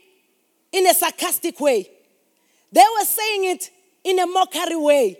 [0.72, 1.88] in a sarcastic way,
[2.72, 3.70] they were saying it
[4.04, 5.18] in a mockery way,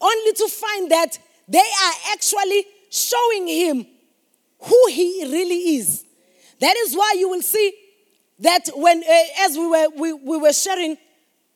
[0.00, 3.86] only to find that they are actually showing him
[4.60, 6.04] who he really is.
[6.60, 7.72] That is why you will see
[8.40, 10.96] that when, uh, as we were, we, we were sharing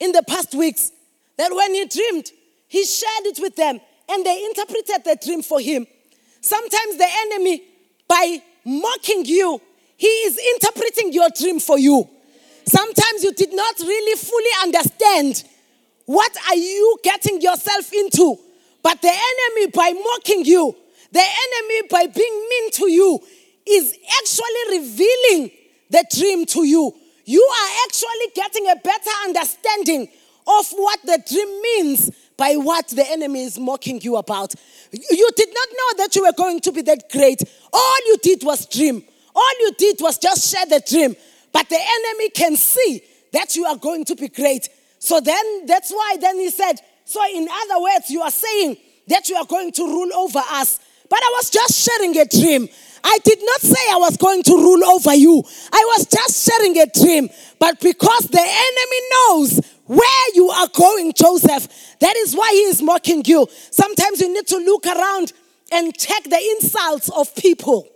[0.01, 0.93] in the past weeks,
[1.37, 2.31] that when he dreamed,
[2.69, 5.87] he shared it with them and they interpreted the dream for him.
[6.41, 7.63] Sometimes the enemy,
[8.09, 9.61] by mocking you,
[9.97, 12.09] he is interpreting your dream for you.
[12.65, 15.45] Sometimes you did not really fully understand
[16.07, 18.39] what are you getting yourself into
[18.83, 20.77] but the enemy, by mocking you,
[21.13, 23.21] the enemy, by being mean to you,
[23.69, 25.51] is actually revealing
[25.91, 26.93] the dream to you.
[27.25, 30.09] You are actually getting a better understanding
[30.47, 34.55] of what the dream means by what the enemy is mocking you about.
[34.91, 37.43] You did not know that you were going to be that great.
[37.73, 39.05] All you did was dream.
[39.35, 41.15] All you did was just share the dream.
[41.53, 44.69] But the enemy can see that you are going to be great.
[44.99, 46.75] So then that's why then he said,
[47.13, 50.81] so, in other words, you are saying that you are going to rule over us.
[51.11, 52.69] But I was just sharing a dream.
[53.05, 55.45] I did not say I was going to rule over you.
[55.73, 57.29] I was just sharing a dream.
[57.59, 61.69] But because the enemy knows where you are going, Joseph,
[62.01, 63.47] that is why he is mocking you.
[63.71, 65.35] Sometimes you need to look around
[65.71, 67.87] and check the insults of people.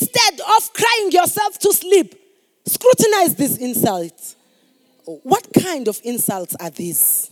[0.00, 2.14] Instead of crying yourself to sleep,
[2.66, 4.36] scrutinize these insults.
[5.04, 7.30] What kind of insults are these?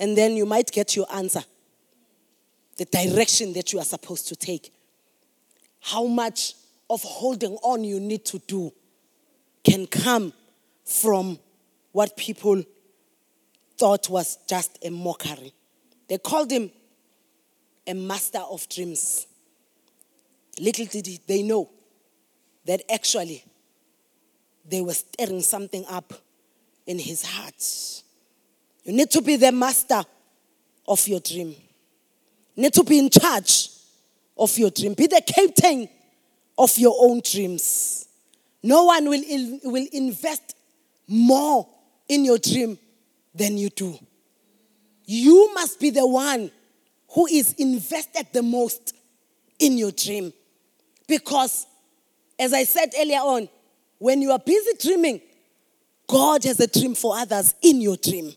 [0.00, 1.42] And then you might get your answer
[2.76, 4.72] the direction that you are supposed to take.
[5.80, 6.54] How much
[6.88, 8.72] of holding on you need to do
[9.64, 10.32] can come
[10.84, 11.38] from
[11.92, 12.62] what people
[13.76, 15.52] thought was just a mockery.
[16.08, 16.70] They called him
[17.86, 19.26] a master of dreams.
[20.58, 21.68] Little did they know
[22.64, 23.44] that actually
[24.68, 26.12] they were stirring something up
[26.86, 28.02] in his heart.
[28.84, 30.02] You need to be the master
[30.86, 31.54] of your dream.
[32.54, 33.70] You need to be in charge
[34.36, 34.94] of your dream.
[34.94, 35.88] Be the captain
[36.56, 38.08] of your own dreams.
[38.62, 40.54] No one will, will invest
[41.06, 41.68] more
[42.08, 42.78] in your dream
[43.34, 43.98] than you do.
[45.04, 46.50] You must be the one
[47.10, 48.94] who is invested the most
[49.58, 50.32] in your dream.
[51.06, 51.66] Because,
[52.38, 53.48] as I said earlier on,
[53.98, 55.20] when you are busy dreaming,
[56.06, 58.32] God has a dream for others in your dream.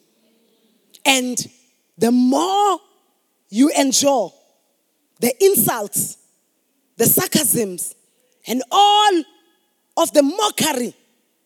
[1.05, 1.37] And
[1.97, 2.79] the more
[3.49, 4.33] you endure
[5.19, 6.17] the insults,
[6.97, 7.95] the sarcasms,
[8.47, 9.23] and all
[9.97, 10.95] of the mockery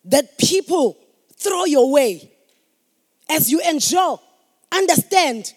[0.06, 0.98] that people
[1.36, 2.32] throw your way,
[3.30, 4.20] as you endure,
[4.72, 5.54] understand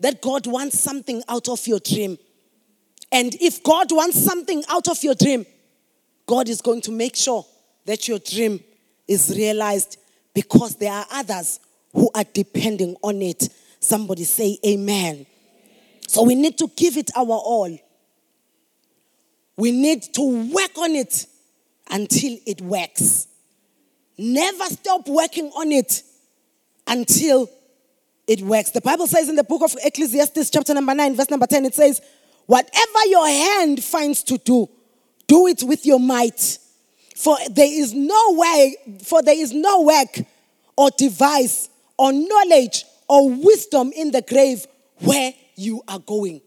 [0.00, 2.18] that God wants something out of your dream.
[3.10, 5.46] And if God wants something out of your dream,
[6.26, 7.44] God is going to make sure
[7.84, 8.60] that your dream
[9.08, 9.98] is realized
[10.34, 11.60] because there are others
[11.92, 13.48] who are depending on it.
[13.80, 15.26] Somebody say, Amen.
[16.06, 17.78] So we need to give it our all.
[19.56, 21.26] We need to work on it
[21.90, 23.28] until it works.
[24.18, 26.02] Never stop working on it
[26.86, 27.48] until
[28.26, 28.70] it works.
[28.70, 31.74] The Bible says in the book of Ecclesiastes, chapter number 9, verse number 10, it
[31.74, 32.00] says,
[32.46, 34.68] Whatever your hand finds to do,
[35.26, 36.58] do it with your might.
[37.14, 40.20] For there is no way, for there is no work
[40.76, 44.66] or device or knowledge or wisdom in the grave
[45.00, 46.40] where you are going.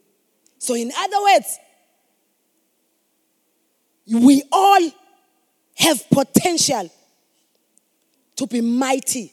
[0.58, 1.60] So, in other words,
[4.08, 4.92] we all
[5.78, 6.90] have potential
[8.36, 9.32] to be mighty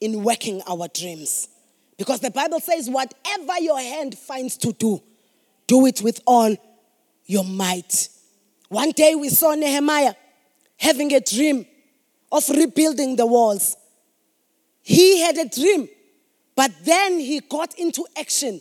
[0.00, 1.48] in working our dreams.
[1.96, 5.02] Because the Bible says, whatever your hand finds to do,
[5.66, 6.56] do it with all
[7.26, 8.08] your might.
[8.68, 10.14] One day we saw Nehemiah
[10.80, 11.66] having a dream
[12.32, 13.76] of rebuilding the walls.
[14.82, 15.88] He had a dream,
[16.56, 18.60] but then he got into action.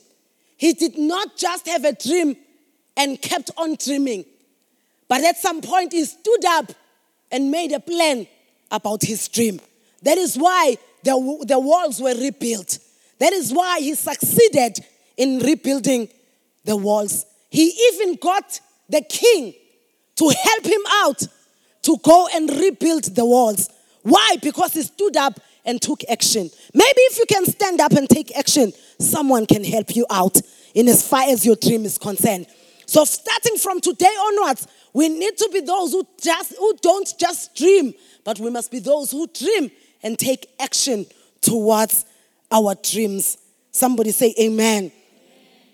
[0.57, 2.35] He did not just have a dream
[2.97, 4.25] and kept on dreaming,
[5.07, 6.71] but at some point he stood up
[7.31, 8.27] and made a plan
[8.69, 9.61] about his dream.
[10.03, 12.79] That is why the, the walls were rebuilt.
[13.19, 14.79] That is why he succeeded
[15.15, 16.09] in rebuilding
[16.65, 17.25] the walls.
[17.49, 18.59] He even got
[18.89, 19.53] the king
[20.17, 21.21] to help him out
[21.83, 23.69] to go and rebuild the walls.
[24.03, 24.37] Why?
[24.41, 26.49] Because he stood up and took action.
[26.73, 30.39] Maybe if you can stand up and take action, someone can help you out
[30.73, 32.47] in as far as your dream is concerned.
[32.85, 37.55] So starting from today onwards, we need to be those who just who don't just
[37.55, 39.69] dream, but we must be those who dream
[40.01, 41.05] and take action
[41.41, 42.05] towards
[42.51, 43.37] our dreams.
[43.71, 44.91] Somebody say amen.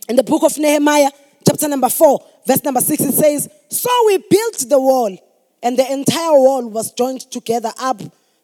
[0.10, 1.10] In the book of Nehemiah,
[1.48, 5.18] chapter number 4, verse number 6, it says, So we built the wall,
[5.62, 8.02] and the entire wall was joined together up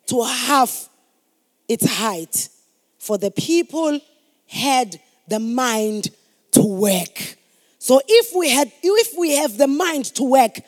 [0.08, 0.90] to half
[1.68, 2.50] its height.
[3.00, 4.00] For the people
[4.48, 6.10] had the mind
[6.52, 7.38] to work.
[7.80, 10.60] So if we had if we have the mind to work,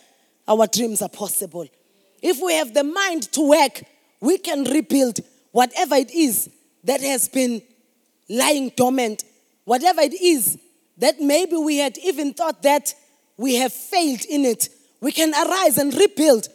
[0.47, 1.67] our dreams are possible.
[2.21, 3.83] If we have the mind to work,
[4.19, 5.19] we can rebuild
[5.51, 6.49] whatever it is
[6.85, 7.61] that has been
[8.29, 9.23] lying dormant,
[9.65, 10.57] whatever it is
[10.97, 12.93] that maybe we had even thought that
[13.37, 14.69] we have failed in it.
[15.03, 16.47] We can arise and rebuild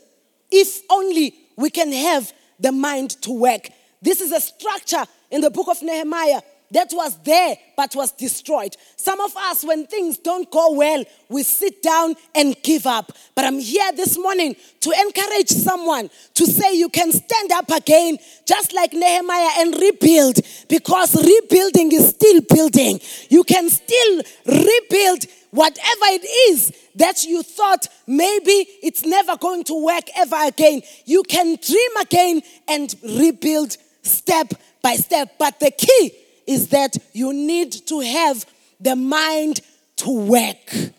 [0.50, 3.68] if only we can have the mind to work.
[4.00, 6.40] This is a structure in the book of Nehemiah
[6.70, 8.76] that was there but was destroyed.
[8.96, 13.12] Some of us, when things don't go well, we sit down and give up.
[13.34, 18.18] But I'm here this morning to encourage someone to say you can stand up again,
[18.46, 23.00] just like Nehemiah, and rebuild because rebuilding is still building.
[23.30, 29.84] You can still rebuild whatever it is that you thought maybe it's never going to
[29.84, 30.82] work ever again.
[31.06, 34.52] You can dream again and rebuild step
[34.82, 35.34] by step.
[35.38, 36.17] But the key
[36.48, 38.46] is that you need to have
[38.80, 39.60] the mind
[39.96, 40.92] to work.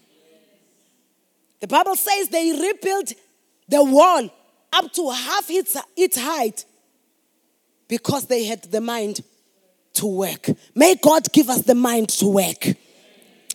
[1.60, 3.14] The Bible says they rebuilt
[3.68, 4.30] the wall
[4.72, 6.66] up to half its, its height
[7.88, 9.22] because they had the mind
[9.96, 10.48] to work.
[10.76, 12.68] May God give us the mind to work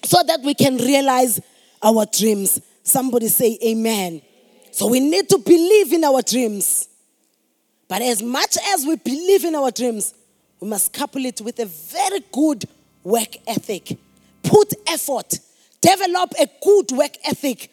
[0.02, 1.40] so that we can realize
[1.80, 2.60] our dreams.
[2.82, 4.20] Somebody say amen.
[4.72, 6.88] So we need to believe in our dreams.
[7.86, 10.12] But as much as we believe in our dreams,
[10.60, 12.64] we must couple it with a very good
[13.02, 13.98] work ethic.
[14.42, 15.38] Put effort,
[15.80, 17.70] develop a good work ethic.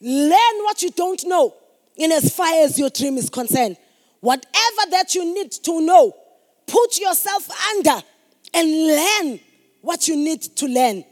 [0.00, 1.54] Learn what you don't know
[1.96, 3.76] in as far as your dream is concerned.
[4.20, 6.14] Whatever that you need to know,
[6.66, 8.02] put yourself under
[8.54, 9.40] and learn
[9.80, 11.04] what you need to learn.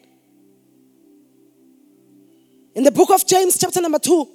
[2.75, 4.29] In the book of James, chapter number 2,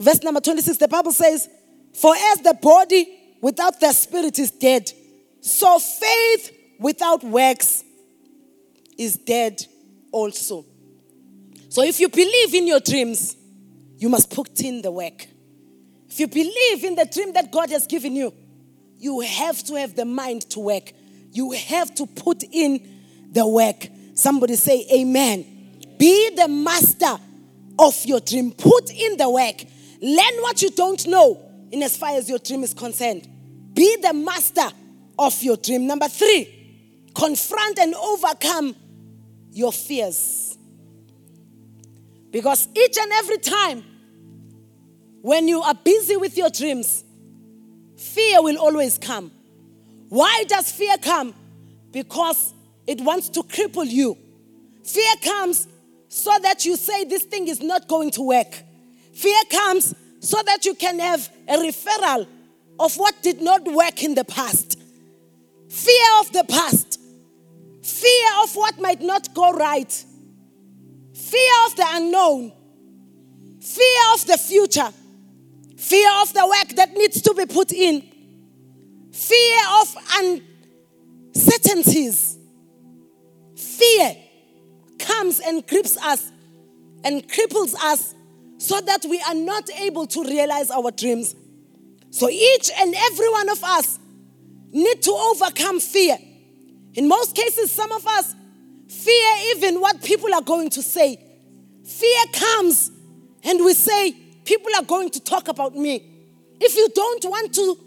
[0.00, 1.48] verse number 26, the Bible says,
[1.94, 3.06] For as the body
[3.40, 4.90] without the spirit is dead,
[5.44, 7.84] so faith without works
[8.96, 9.62] is dead
[10.10, 10.64] also.
[11.68, 13.36] So if you believe in your dreams,
[13.98, 15.26] you must put in the work.
[16.08, 18.32] If you believe in the dream that God has given you,
[18.96, 20.90] you have to have the mind to work.
[21.30, 23.86] You have to put in the work.
[24.14, 25.44] Somebody say, Amen.
[25.98, 27.18] Be the master
[27.78, 28.52] of your dream.
[28.52, 29.62] Put in the work.
[30.00, 31.38] Learn what you don't know
[31.70, 33.28] in as far as your dream is concerned.
[33.74, 34.70] Be the master
[35.18, 35.86] of your dream.
[35.86, 38.76] Number three, confront and overcome
[39.52, 40.58] your fears.
[42.30, 43.84] Because each and every time
[45.22, 47.04] when you are busy with your dreams,
[47.96, 49.30] fear will always come.
[50.08, 51.34] Why does fear come?
[51.92, 52.52] Because
[52.86, 54.18] it wants to cripple you.
[54.84, 55.68] Fear comes
[56.08, 58.52] so that you say this thing is not going to work.
[59.14, 62.26] Fear comes so that you can have a referral
[62.78, 64.78] of what did not work in the past.
[65.74, 67.00] Fear of the past.
[67.82, 69.92] Fear of what might not go right.
[71.12, 72.52] Fear of the unknown.
[73.60, 74.88] Fear of the future.
[75.76, 78.02] Fear of the work that needs to be put in.
[79.12, 79.96] Fear of
[81.34, 82.38] uncertainties.
[83.56, 84.16] Fear
[85.00, 86.30] comes and grips us
[87.02, 88.14] and cripples us
[88.58, 91.34] so that we are not able to realize our dreams.
[92.10, 93.98] So each and every one of us
[94.74, 96.18] need to overcome fear.
[96.94, 98.34] In most cases, some of us
[98.88, 101.18] fear even what people are going to say.
[101.84, 102.90] Fear comes
[103.44, 106.04] and we say, People are going to talk about me.
[106.60, 107.78] If you don't want to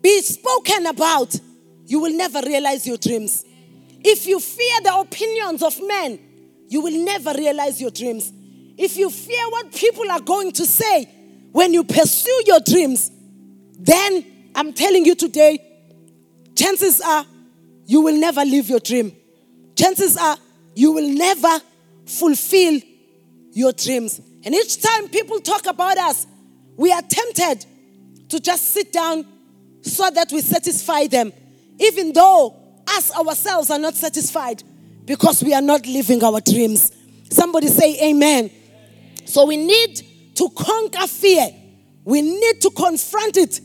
[0.00, 1.34] be spoken about,
[1.86, 3.44] you will never realize your dreams.
[4.04, 6.18] If you fear the opinions of men,
[6.68, 8.32] you will never realize your dreams.
[8.76, 11.04] If you fear what people are going to say
[11.52, 13.10] when you pursue your dreams,
[13.78, 14.24] then
[14.54, 15.58] I'm telling you today,
[16.54, 17.26] chances are
[17.86, 19.12] you will never live your dream.
[19.76, 20.36] Chances are
[20.74, 21.60] you will never
[22.06, 22.80] fulfill
[23.52, 24.20] your dreams.
[24.44, 26.26] And each time people talk about us,
[26.76, 27.66] we are tempted
[28.28, 29.26] to just sit down
[29.82, 31.32] so that we satisfy them,
[31.78, 32.54] even though
[32.86, 34.62] us ourselves are not satisfied
[35.04, 36.92] because we are not living our dreams.
[37.30, 38.50] Somebody say amen.
[39.24, 40.02] So we need
[40.36, 41.48] to conquer fear.
[42.04, 43.60] We need to confront it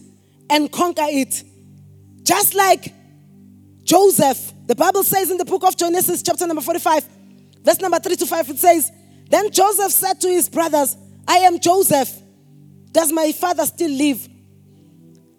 [0.49, 1.43] and conquer it.
[2.23, 2.93] Just like
[3.83, 7.07] Joseph, the Bible says in the book of Genesis, chapter number 45,
[7.63, 8.91] verse number 3 to 5, it says,
[9.29, 10.95] Then Joseph said to his brothers,
[11.27, 12.11] I am Joseph.
[12.91, 14.27] Does my father still live?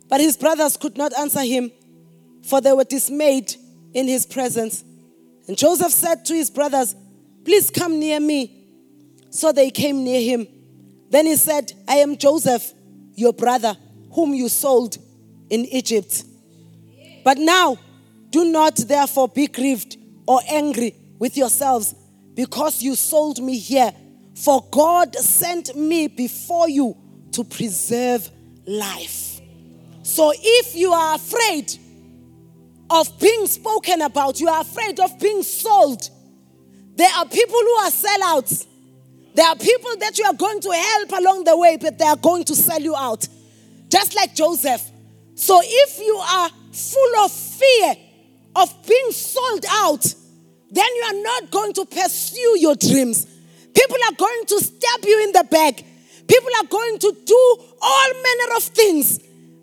[0.08, 1.70] But his brothers could not answer him,
[2.42, 3.54] for they were dismayed
[3.94, 4.84] in his presence.
[5.46, 6.94] And Joseph said to his brothers,
[7.44, 8.56] Please come near me.
[9.30, 10.46] So they came near him.
[11.11, 12.72] Then he said, I am Joseph,
[13.14, 13.76] your brother,
[14.12, 14.98] whom you sold
[15.48, 16.24] in Egypt.
[17.24, 17.78] But now,
[18.30, 19.96] do not therefore be grieved
[20.26, 21.94] or angry with yourselves
[22.34, 23.92] because you sold me here.
[24.36, 26.96] For God sent me before you
[27.32, 28.28] to preserve
[28.66, 29.40] life.
[30.02, 31.76] So if you are afraid,
[32.90, 34.40] of being spoken about.
[34.40, 36.11] You are afraid of being sold.
[36.96, 38.66] There are people who are sellouts.
[39.34, 42.16] There are people that you are going to help along the way, but they are
[42.16, 43.26] going to sell you out.
[43.91, 44.82] Just like Joseph.
[45.34, 47.97] So if you are full of fear
[48.57, 50.14] of being sold out,
[50.70, 53.26] then you are not going to pursue your dreams.
[53.74, 55.84] People are going to stab you in the back.
[56.28, 59.20] People are going to do all manner of things.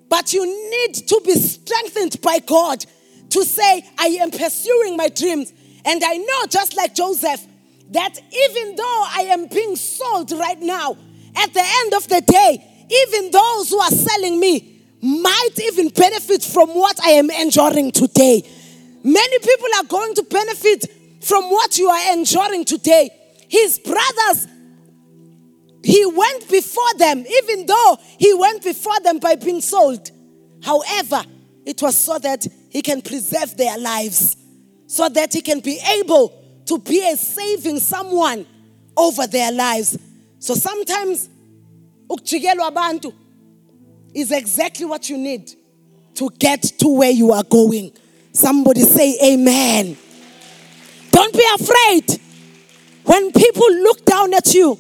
[0.10, 2.86] But you need to be strengthened by God
[3.30, 5.54] to say, I am pursuing my dreams.
[5.86, 7.46] And I know, just like Joseph,
[7.92, 10.98] that even though I am being sold right now,
[11.36, 16.44] at the end of the day, even those who are selling me might even benefit
[16.44, 18.44] from what I am enjoying today.
[19.04, 20.86] Many people are going to benefit
[21.22, 23.10] from what you are enjoying today.
[23.50, 24.48] His brothers,
[25.84, 30.12] he went before them, even though he went before them by being sold.
[30.64, 31.24] However,
[31.66, 34.36] it was so that he can preserve their lives,
[34.88, 36.34] so that he can be able
[36.66, 38.46] to be a saving someone
[38.96, 39.98] over their lives.
[40.40, 41.30] So sometimes,
[42.10, 43.14] ukujikelwa abantu
[44.14, 45.52] is exactly what you need
[46.16, 47.92] to get to where you are going.
[48.32, 49.98] Somebody say amen.
[51.12, 52.22] Don't be afraid
[53.04, 54.80] when people look down at you.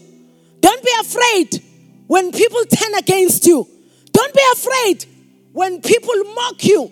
[0.62, 1.64] Don't be afraid
[2.08, 3.68] when people turn against you.
[4.12, 5.06] Don't be afraid
[5.58, 6.92] when people mock you,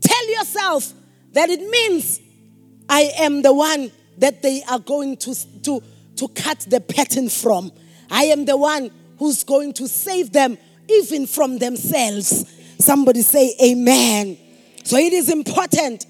[0.00, 0.94] tell yourself
[1.32, 2.20] that it means
[2.88, 5.82] I am the one that they are going to, to,
[6.16, 7.70] to cut the pattern from.
[8.10, 10.58] I am the one who's going to save them
[10.88, 12.44] even from themselves.
[12.78, 14.38] Somebody say, Amen.
[14.84, 16.06] So it is important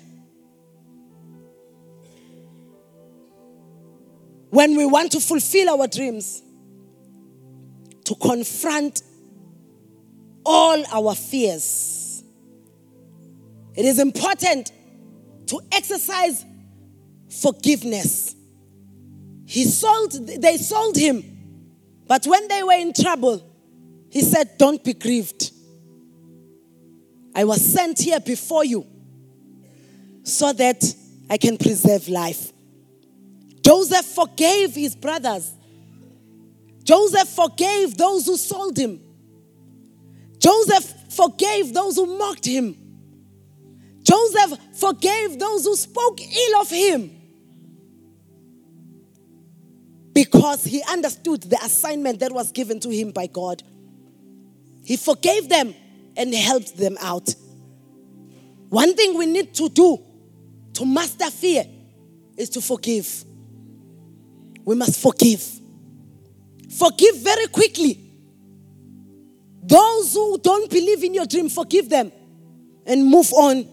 [4.50, 6.42] when we want to fulfill our dreams
[8.04, 9.02] to confront
[10.44, 12.22] all our fears.
[13.74, 14.72] It is important
[15.46, 16.44] to exercise
[17.28, 18.34] forgiveness.
[19.46, 21.37] He sold, they sold him,
[22.08, 23.44] but when they were in trouble,
[24.10, 25.52] he said, Don't be grieved.
[27.34, 28.86] I was sent here before you
[30.22, 30.82] so that
[31.30, 32.50] I can preserve life.
[33.62, 35.52] Joseph forgave his brothers.
[36.82, 39.00] Joseph forgave those who sold him.
[40.38, 42.74] Joseph forgave those who mocked him.
[44.02, 47.17] Joseph forgave those who spoke ill of him
[50.24, 53.62] because he understood the assignment that was given to him by God.
[54.84, 55.72] He forgave them
[56.16, 57.32] and helped them out.
[58.68, 60.02] One thing we need to do
[60.74, 61.64] to master fear
[62.36, 63.24] is to forgive.
[64.64, 65.40] We must forgive.
[66.76, 68.00] Forgive very quickly.
[69.62, 72.10] Those who don't believe in your dream, forgive them
[72.86, 73.68] and move on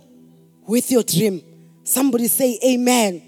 [0.68, 1.42] with your dream.
[1.84, 3.24] Somebody say, Amen.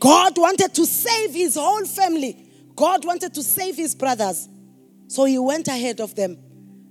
[0.00, 2.43] God wanted to save his whole family,
[2.76, 4.48] God wanted to save his brothers.
[5.08, 6.38] So he went ahead of them.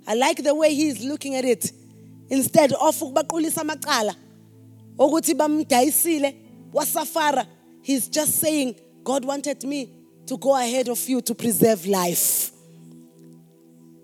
[0.08, 1.72] I like the way he is looking at it.
[2.30, 2.96] Instead of
[6.74, 7.46] wasafara,
[7.82, 9.90] he's just saying, God wanted me
[10.28, 12.52] to go ahead of you to preserve life.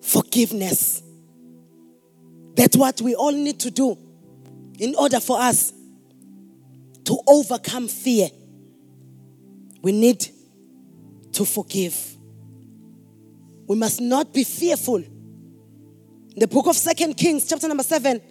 [0.02, 1.02] Forgiveness.
[2.56, 3.98] That's what we all need to do
[4.80, 5.74] in order for us
[7.06, 8.30] to overcome fear.
[9.82, 10.30] We need
[11.40, 12.18] to forgive.
[13.66, 15.02] We must not be fearful.
[16.36, 18.22] The book of Second Kings, chapter number 7,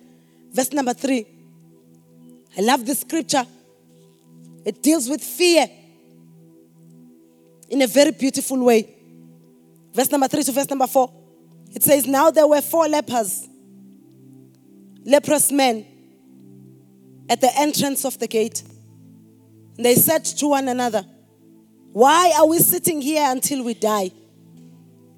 [0.52, 1.26] verse number 3.
[2.58, 3.46] I love this scripture.
[4.62, 5.70] It deals with fear
[7.70, 8.94] in a very beautiful way.
[9.94, 11.10] Verse number 3 to verse number 4.
[11.74, 13.48] It says, Now there were four lepers,
[15.06, 15.86] leprous men,
[17.30, 18.62] at the entrance of the gate.
[19.78, 21.06] And they said to one another,
[21.98, 24.12] Why are we sitting here until we die?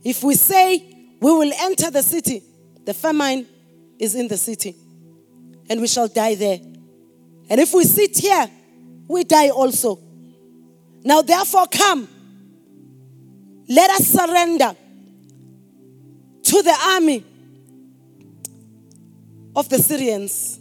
[0.03, 0.79] If we say
[1.21, 2.43] we will enter the city,
[2.87, 3.47] the famine
[3.99, 4.75] is in the city,
[5.69, 6.59] and we shall die there.
[7.51, 8.49] And if we sit here,
[9.07, 9.99] we die also.
[11.05, 12.09] Now, therefore, come
[13.69, 14.75] let us surrender
[16.45, 17.23] to the army
[19.55, 20.59] of the Syrians.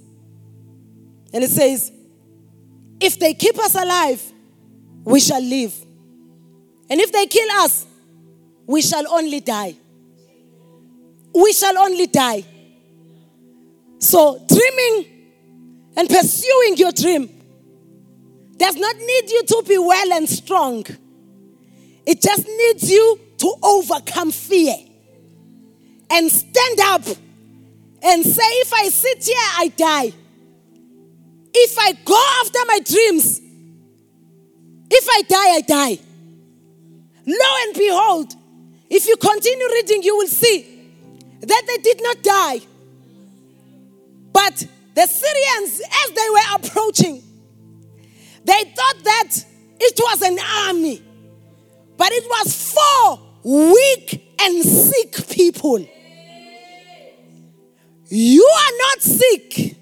[1.32, 1.94] And it says,
[3.00, 4.22] if they keep us alive,
[5.06, 5.86] we shall live.
[6.90, 7.86] And if they kill us,
[8.66, 9.76] we shall only die.
[11.34, 12.44] We shall only die.
[14.00, 15.06] So, dreaming
[15.98, 17.30] and pursuing your dream
[18.58, 20.86] does not need you to be well and strong.
[22.06, 24.76] It just needs you to overcome fear
[26.10, 27.04] and stand up
[28.02, 30.14] and say, if I sit here, I die.
[31.54, 33.42] If I go after my dreams,
[34.90, 36.00] if I die, I die.
[37.30, 38.34] Lo and behold,
[38.90, 40.66] if you continue reading, you will see
[41.42, 42.60] that they did not die.
[44.34, 44.66] But
[44.96, 47.22] the Syrians, as they were approaching,
[48.44, 49.46] they thought that
[49.80, 51.04] it was an army.
[51.98, 55.86] But it was four weak and sick people.
[58.08, 59.78] You are not sick.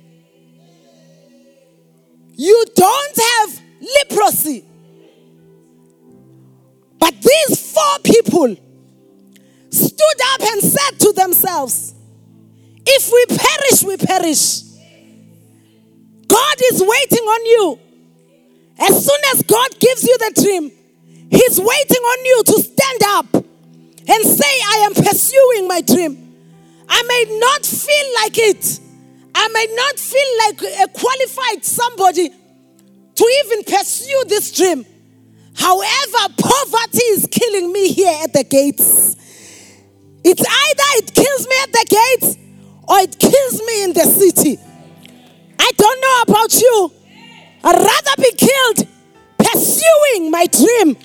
[2.36, 3.62] You don't have
[4.02, 4.66] leprosy.
[7.00, 8.56] But these four people
[9.70, 11.93] stood up and said to themselves,
[12.86, 14.64] If we perish, we perish.
[16.28, 17.80] God is waiting on you.
[18.80, 20.72] As soon as God gives you the dream,
[21.30, 26.36] He's waiting on you to stand up and say, I am pursuing my dream.
[26.88, 28.80] I may not feel like it.
[29.36, 34.86] I may not feel like a qualified somebody to even pursue this dream.
[35.58, 39.16] However, poverty is killing me here at the gates.
[40.24, 42.38] It's either it kills me at the gates
[42.88, 44.60] or it kills me in the city.
[45.60, 46.91] I don't know about you.
[47.64, 48.88] I'd rather be killed
[49.38, 50.95] pursuing my dream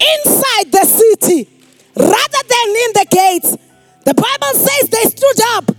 [0.00, 1.48] inside the city
[1.94, 3.56] rather than in the gates.
[4.04, 5.70] The Bible says they stood up,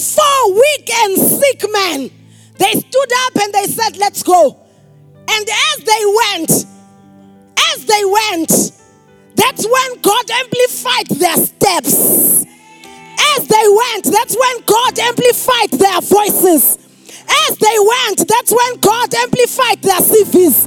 [0.00, 2.10] four weak and sick men.
[2.56, 4.58] They stood up and they said, Let's go.
[5.28, 6.77] And as they went,
[7.74, 8.72] as they went,
[9.34, 12.44] that's when God amplified their steps.
[13.36, 16.78] As they went, that's when God amplified their voices.
[17.48, 20.66] As they went, that's when God amplified their CVs.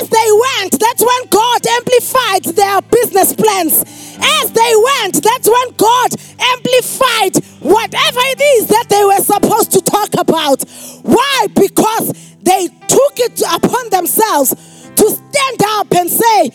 [0.00, 3.82] As they went, that's when God amplified their business plans.
[4.18, 9.80] As they went, that's when God amplified whatever it is that they were supposed to
[9.80, 10.64] talk about.
[11.02, 11.46] Why?
[11.54, 14.54] Because they took it upon themselves
[14.98, 16.50] to stand up and say,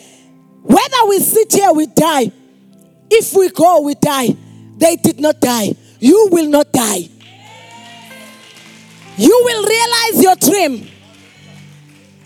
[0.62, 2.30] whether we sit here, we die.
[3.10, 4.36] If we go, we die.
[4.76, 5.74] They did not die.
[6.00, 7.08] You will not die.
[9.16, 10.88] You will realize your dream.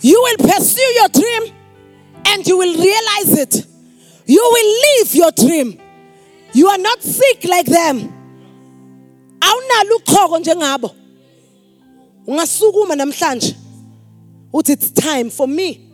[0.00, 1.54] You will pursue your dream
[2.26, 3.66] and you will realize it.
[4.26, 5.80] You will live your dream.
[6.52, 8.14] You are not sick like them.
[14.70, 15.88] It's time for me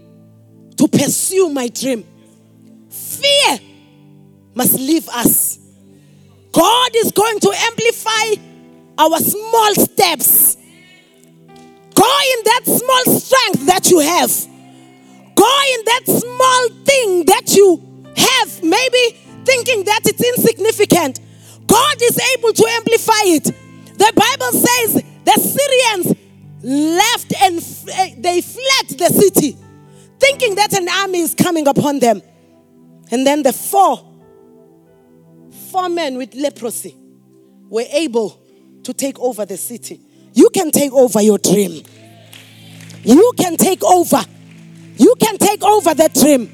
[0.77, 2.05] to pursue my dream.
[2.89, 3.59] Fear
[4.55, 5.59] must leave us.
[6.53, 8.41] God is going to amplify
[8.99, 10.57] our small steps.
[11.95, 14.31] Go in that small strength that you have.
[15.35, 17.83] Go in that small thing that you
[18.17, 21.21] have, maybe thinking that it's insignificant.
[21.67, 23.45] God is able to amplify it.
[23.99, 26.17] The Bible says the Syrians
[26.63, 27.59] left and
[27.93, 29.57] eh, they fled the city,
[30.25, 32.23] thinking that an army is coming upon them.
[33.11, 34.03] And then the four,
[35.71, 36.97] four men with leprosy
[37.69, 38.41] were able
[38.85, 40.01] to take over the city.
[40.33, 41.85] You can take over your dream.
[43.03, 44.23] You can take over.
[44.97, 46.51] You can take over that dream.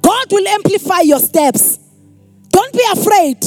[0.00, 1.78] God will amplify your steps.
[2.48, 3.38] Don't be afraid.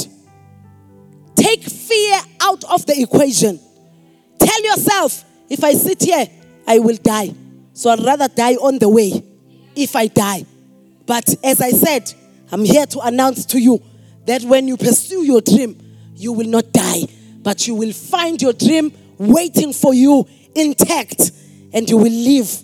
[1.34, 3.58] Take fear out of the equation.
[4.38, 6.26] Tell yourself, if I sit here,
[6.66, 7.34] I will die.
[7.74, 9.22] So I'd rather die on the way
[9.74, 10.46] if I die.
[11.06, 12.14] But as I said,
[12.52, 13.82] I'm here to announce to you
[14.26, 15.76] that when you pursue your dream,
[16.14, 17.02] you will not die,
[17.42, 21.32] but you will find your dream waiting for you intact
[21.72, 22.62] and you will live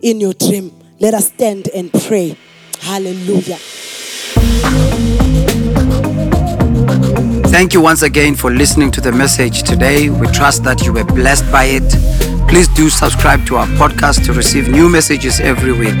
[0.00, 0.72] in your dream.
[1.00, 2.38] Let us stand and pray.
[2.80, 3.58] Hallelujah.
[7.50, 10.08] Thank you once again for listening to the message today.
[10.08, 12.31] We trust that you were blessed by it.
[12.52, 15.98] Please do subscribe to our podcast to receive new messages every week.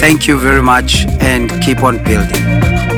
[0.00, 2.91] Thank you very much and keep on building.